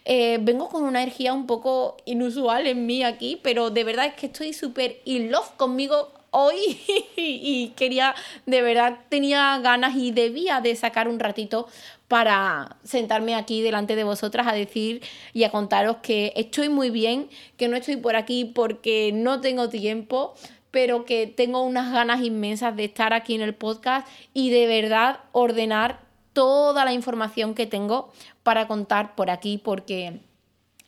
Eh, 0.04 0.38
vengo 0.42 0.68
con 0.68 0.84
una 0.84 1.02
energía 1.02 1.32
un 1.32 1.46
poco 1.46 1.96
inusual 2.04 2.66
en 2.66 2.86
mí 2.86 3.02
aquí, 3.02 3.40
pero 3.42 3.70
de 3.70 3.84
verdad 3.84 4.06
es 4.06 4.14
que 4.14 4.26
estoy 4.26 4.52
súper 4.52 5.00
in 5.04 5.32
love 5.32 5.50
conmigo 5.56 6.12
hoy 6.30 6.78
y 7.16 7.72
quería, 7.76 8.14
de 8.44 8.60
verdad, 8.60 8.98
tenía 9.08 9.58
ganas 9.60 9.96
y 9.96 10.12
debía 10.12 10.60
de 10.60 10.76
sacar 10.76 11.08
un 11.08 11.18
ratito 11.18 11.66
para 12.08 12.76
sentarme 12.84 13.34
aquí 13.34 13.62
delante 13.62 13.96
de 13.96 14.04
vosotras 14.04 14.46
a 14.46 14.52
decir 14.52 15.02
y 15.32 15.44
a 15.44 15.50
contaros 15.50 15.96
que 16.02 16.32
estoy 16.36 16.68
muy 16.68 16.90
bien, 16.90 17.28
que 17.56 17.68
no 17.68 17.76
estoy 17.76 17.96
por 17.96 18.14
aquí 18.14 18.44
porque 18.44 19.10
no 19.12 19.40
tengo 19.40 19.68
tiempo, 19.70 20.34
pero 20.70 21.06
que 21.06 21.26
tengo 21.26 21.62
unas 21.62 21.92
ganas 21.92 22.22
inmensas 22.22 22.76
de 22.76 22.84
estar 22.84 23.14
aquí 23.14 23.34
en 23.34 23.40
el 23.40 23.54
podcast 23.54 24.06
y 24.34 24.50
de 24.50 24.66
verdad 24.66 25.20
ordenar 25.32 26.05
toda 26.36 26.84
la 26.84 26.92
información 26.92 27.54
que 27.54 27.66
tengo 27.66 28.12
para 28.42 28.68
contar 28.68 29.14
por 29.14 29.30
aquí 29.30 29.56
porque 29.56 30.20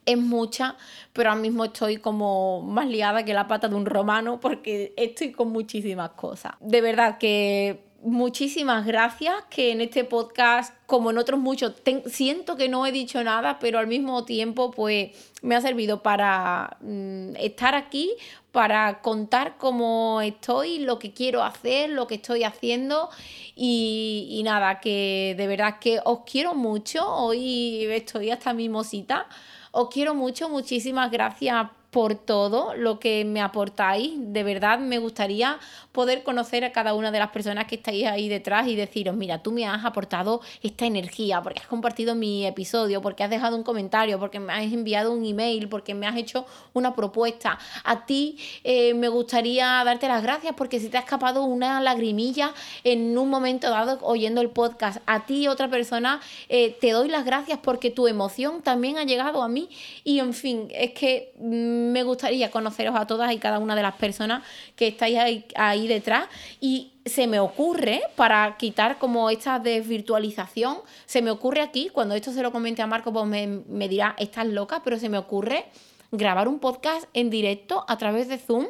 es 0.05 0.19
mucha, 0.19 0.77
pero 1.15 1.31
ahora 1.31 1.41
mismo 1.41 1.65
estoy 1.65 1.97
como 1.97 2.61
más 2.61 2.87
liada 2.87 3.25
que 3.25 3.33
la 3.33 3.49
pata 3.49 3.67
de 3.67 3.75
un 3.75 3.87
romano 3.87 4.41
porque 4.41 4.93
estoy 4.99 5.33
con 5.33 5.49
muchísimas 5.49 6.11
cosas. 6.11 6.53
De 6.61 6.83
verdad 6.83 7.17
que 7.17 7.88
muchísimas 8.09 8.87
gracias 8.87 9.35
que 9.51 9.73
en 9.73 9.81
este 9.81 10.05
podcast, 10.05 10.75
como 10.87 11.11
en 11.11 11.19
otros 11.19 11.39
muchos, 11.39 11.75
siento 12.07 12.57
que 12.57 12.69
no 12.69 12.87
he 12.87 12.93
dicho 12.93 13.23
nada, 13.23 13.59
pero 13.59 13.79
al 13.79 13.87
mismo 13.87 14.25
tiempo 14.25 14.71
pues 14.71 15.11
me 15.43 15.55
ha 15.55 15.61
servido 15.61 16.03
para 16.03 16.77
mm, 16.81 17.37
estar 17.37 17.75
aquí, 17.75 18.11
para 18.53 19.01
contar 19.01 19.57
cómo 19.59 20.21
estoy, 20.21 20.79
lo 20.81 20.99
que 20.99 21.13
quiero 21.13 21.43
hacer, 21.43 21.91
lo 21.91 22.07
que 22.07 22.17
estoy 22.17 22.45
haciendo. 22.45 23.11
Y, 23.55 24.41
nada, 24.45 24.81
que 24.81 25.35
de 25.37 25.47
verdad 25.47 25.79
que 25.81 26.01
os 26.05 26.21
quiero 26.21 26.55
mucho, 26.55 27.09
hoy 27.09 27.85
estoy 27.87 28.31
hasta 28.31 28.53
mimosita, 28.53 29.27
os 29.73 29.89
quiero 29.89 30.15
mucho, 30.15 30.49
muchísimas 30.49 31.11
gracias 31.11 31.69
por 31.91 32.15
todo 32.15 32.75
lo 32.75 33.01
que 33.01 33.25
me 33.25 33.41
aportáis. 33.41 34.13
De 34.17 34.43
verdad 34.43 34.79
me 34.79 34.99
gustaría 34.99 35.59
poder 35.93 36.23
conocer 36.23 36.65
a 36.65 36.73
cada 36.73 36.95
una 36.95 37.11
de 37.11 37.19
las 37.19 37.31
personas 37.31 37.67
que 37.67 37.77
estáis 37.77 38.07
ahí 38.07 38.29
detrás 38.29 38.69
y 38.69 38.77
deciros, 38.77 39.17
mira, 39.17 39.43
tú 39.43 39.53
me 39.53 39.67
has 39.67 39.85
aportado 39.85 40.41
esta 40.63 40.87
energía 40.87 41.43
porque 41.43 41.61
has 41.61 41.67
compartido 41.67 42.15
mi 42.15 42.47
episodio, 42.47 43.01
porque 43.01 43.25
has 43.25 43.31
dejado 43.31 43.57
un 43.57 43.63
comentario, 43.63 44.19
porque 44.19 44.39
me 44.39 44.53
has 44.53 44.73
enviado 44.73 45.13
un 45.13 45.25
email, 45.25 45.69
porque 45.69 45.95
me 45.95 46.07
has 46.07 46.17
hecho 46.17 46.47
una 46.75 46.95
propuesta. 46.95 47.59
A 47.85 48.05
ti 48.05 48.39
eh, 48.65 48.93
me 48.95 49.09
gustaría 49.09 49.83
darte 49.85 50.09
las 50.09 50.23
gracias 50.23 50.55
porque 50.57 50.81
si 50.81 50.89
te 50.89 50.99
ha 50.99 51.01
escapado 51.01 51.45
una 51.45 51.81
lagrimilla 51.81 52.53
en 52.85 53.17
un 53.17 53.31
momento 53.31 53.71
dado 53.71 53.99
oyendo 54.03 54.41
el 54.41 54.51
podcast. 54.51 54.99
A 55.07 55.25
ti, 55.25 55.49
otra 55.49 55.69
persona, 55.69 56.21
eh, 56.49 56.77
te 56.81 56.91
doy 56.91 57.09
las 57.09 57.25
gracias 57.25 57.59
porque 57.63 57.91
tu 57.91 58.07
emoción 58.07 58.63
también 58.63 58.99
ha 58.99 59.05
llegado 59.05 59.43
a 59.43 59.49
mí. 59.49 59.71
Y 60.05 60.19
en 60.19 60.35
fin, 60.35 60.69
es 60.71 60.93
que 60.93 61.33
mm, 61.39 61.78
me 61.79 62.03
gustaría 62.03 62.51
conoceros 62.51 62.97
a 62.97 63.07
todas 63.07 63.33
y 63.33 63.39
cada 63.39 63.59
una 63.59 63.75
de 63.75 63.83
las 63.83 63.95
personas 63.95 64.43
que 64.77 64.89
estáis 64.89 65.19
ahí, 65.55 65.89
detrás 65.89 66.29
y 66.61 66.93
se 67.07 67.27
me 67.27 67.41
ocurre, 67.41 68.03
para 68.17 68.57
quitar 68.59 68.99
como 68.99 69.31
esta 69.31 69.59
desvirtualización, 69.59 70.79
se 71.07 71.23
me 71.23 71.31
ocurre 71.31 71.63
aquí, 71.63 71.89
cuando 71.91 72.15
esto 72.15 72.33
se 72.33 72.43
lo 72.43 72.53
comente 72.53 72.83
a 72.83 72.87
Marco, 72.87 73.13
pues 73.13 73.27
me, 73.27 73.47
me 73.47 73.89
dirá, 73.89 74.15
estás 74.19 74.47
loca, 74.47 74.83
pero 74.85 74.99
se 74.99 75.09
me 75.09 75.17
ocurre 75.17 75.67
grabar 76.11 76.49
un 76.49 76.59
podcast 76.59 77.07
en 77.15 77.31
directo 77.31 77.85
a 77.89 77.97
través 77.97 78.29
de 78.29 78.39
Zoom 78.39 78.67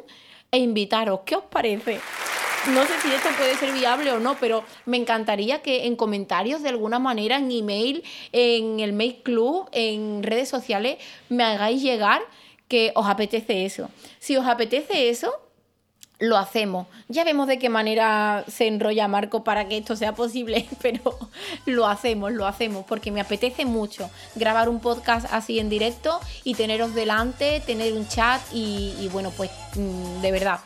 e 0.51 0.59
invitaros. 0.59 1.21
¿Qué 1.25 1.35
os 1.35 1.43
parece? 1.43 1.99
No 2.67 2.85
sé 2.85 2.99
si 3.01 3.07
esto 3.07 3.29
puede 3.37 3.55
ser 3.55 3.71
viable 3.71 4.11
o 4.11 4.19
no, 4.19 4.35
pero 4.35 4.63
me 4.85 4.97
encantaría 4.97 5.61
que 5.61 5.85
en 5.85 5.95
comentarios 5.95 6.61
de 6.61 6.69
alguna 6.69 6.99
manera, 6.99 7.37
en 7.37 7.49
email, 7.49 8.03
en 8.33 8.81
el 8.81 8.91
Make 8.91 9.21
Club, 9.23 9.69
en 9.71 10.21
redes 10.23 10.49
sociales, 10.49 10.97
me 11.29 11.43
hagáis 11.43 11.81
llegar 11.81 12.21
que 12.69 12.93
os 12.95 13.07
apetece 13.07 13.65
eso. 13.65 13.89
Si 14.19 14.37
os 14.37 14.47
apetece 14.47 15.09
eso, 15.09 15.33
lo 16.19 16.37
hacemos. 16.37 16.87
Ya 17.07 17.23
vemos 17.23 17.47
de 17.47 17.57
qué 17.59 17.69
manera 17.69 18.45
se 18.47 18.67
enrolla 18.67 19.07
Marco 19.07 19.43
para 19.43 19.67
que 19.67 19.77
esto 19.77 19.95
sea 19.95 20.13
posible, 20.13 20.67
pero 20.81 21.17
lo 21.65 21.87
hacemos, 21.87 22.31
lo 22.31 22.45
hacemos, 22.45 22.85
porque 22.85 23.11
me 23.11 23.21
apetece 23.21 23.65
mucho 23.65 24.09
grabar 24.35 24.69
un 24.69 24.79
podcast 24.79 25.25
así 25.31 25.59
en 25.59 25.69
directo 25.69 26.19
y 26.43 26.53
teneros 26.53 26.93
delante, 26.93 27.61
tener 27.65 27.93
un 27.93 28.07
chat 28.07 28.41
y, 28.53 29.09
bueno, 29.11 29.31
pues 29.35 29.49
mm, 29.75 30.21
de 30.21 30.31
verdad. 30.31 30.59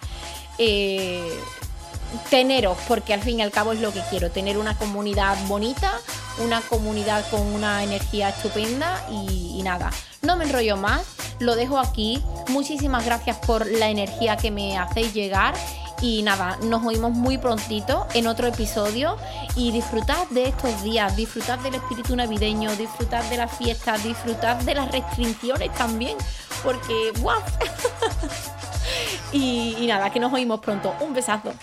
Eh, 0.57 1.39
teneros, 2.29 2.77
porque 2.87 3.13
al 3.13 3.21
fin 3.21 3.39
y 3.39 3.41
al 3.41 3.51
cabo 3.51 3.71
es 3.71 3.79
lo 3.79 3.91
que 3.91 4.01
quiero, 4.09 4.29
tener 4.29 4.57
una 4.57 4.77
comunidad 4.77 5.35
bonita, 5.47 5.91
una 6.39 6.61
comunidad 6.61 7.29
con 7.29 7.41
una 7.41 7.83
energía 7.83 8.29
estupenda 8.29 9.05
y 9.09 9.61
nada, 9.63 9.91
no 10.21 10.35
me 10.37 10.45
enrollo 10.45 10.77
más, 10.77 11.03
lo 11.39 11.55
dejo 11.55 11.77
aquí. 11.77 12.23
Muchísimas 12.47 13.05
gracias 13.05 13.37
por 13.45 13.65
la 13.67 13.89
energía 13.89 14.37
que 14.37 14.51
me 14.51 14.77
hacéis 14.77 15.13
llegar. 15.13 15.53
Y 16.01 16.21
nada, 16.23 16.57
nos 16.63 16.85
oímos 16.85 17.11
muy 17.11 17.37
prontito 17.37 18.07
en 18.13 18.27
otro 18.27 18.47
episodio 18.47 19.15
y 19.55 19.71
disfrutad 19.71 20.27
de 20.31 20.49
estos 20.49 20.83
días, 20.83 21.15
disfrutad 21.15 21.59
del 21.59 21.75
espíritu 21.75 22.15
navideño, 22.15 22.75
disfrutad 22.75 23.23
de 23.25 23.37
las 23.37 23.55
fiestas, 23.55 24.03
disfrutad 24.03 24.57
de 24.57 24.75
las 24.75 24.91
restricciones 24.91 25.73
también, 25.75 26.17
porque 26.61 27.13
¡guau! 27.19 27.41
y, 29.31 29.77
y 29.79 29.87
nada, 29.87 30.09
que 30.09 30.19
nos 30.19 30.33
oímos 30.33 30.59
pronto. 30.59 30.93
Un 30.99 31.13
besazo. 31.13 31.53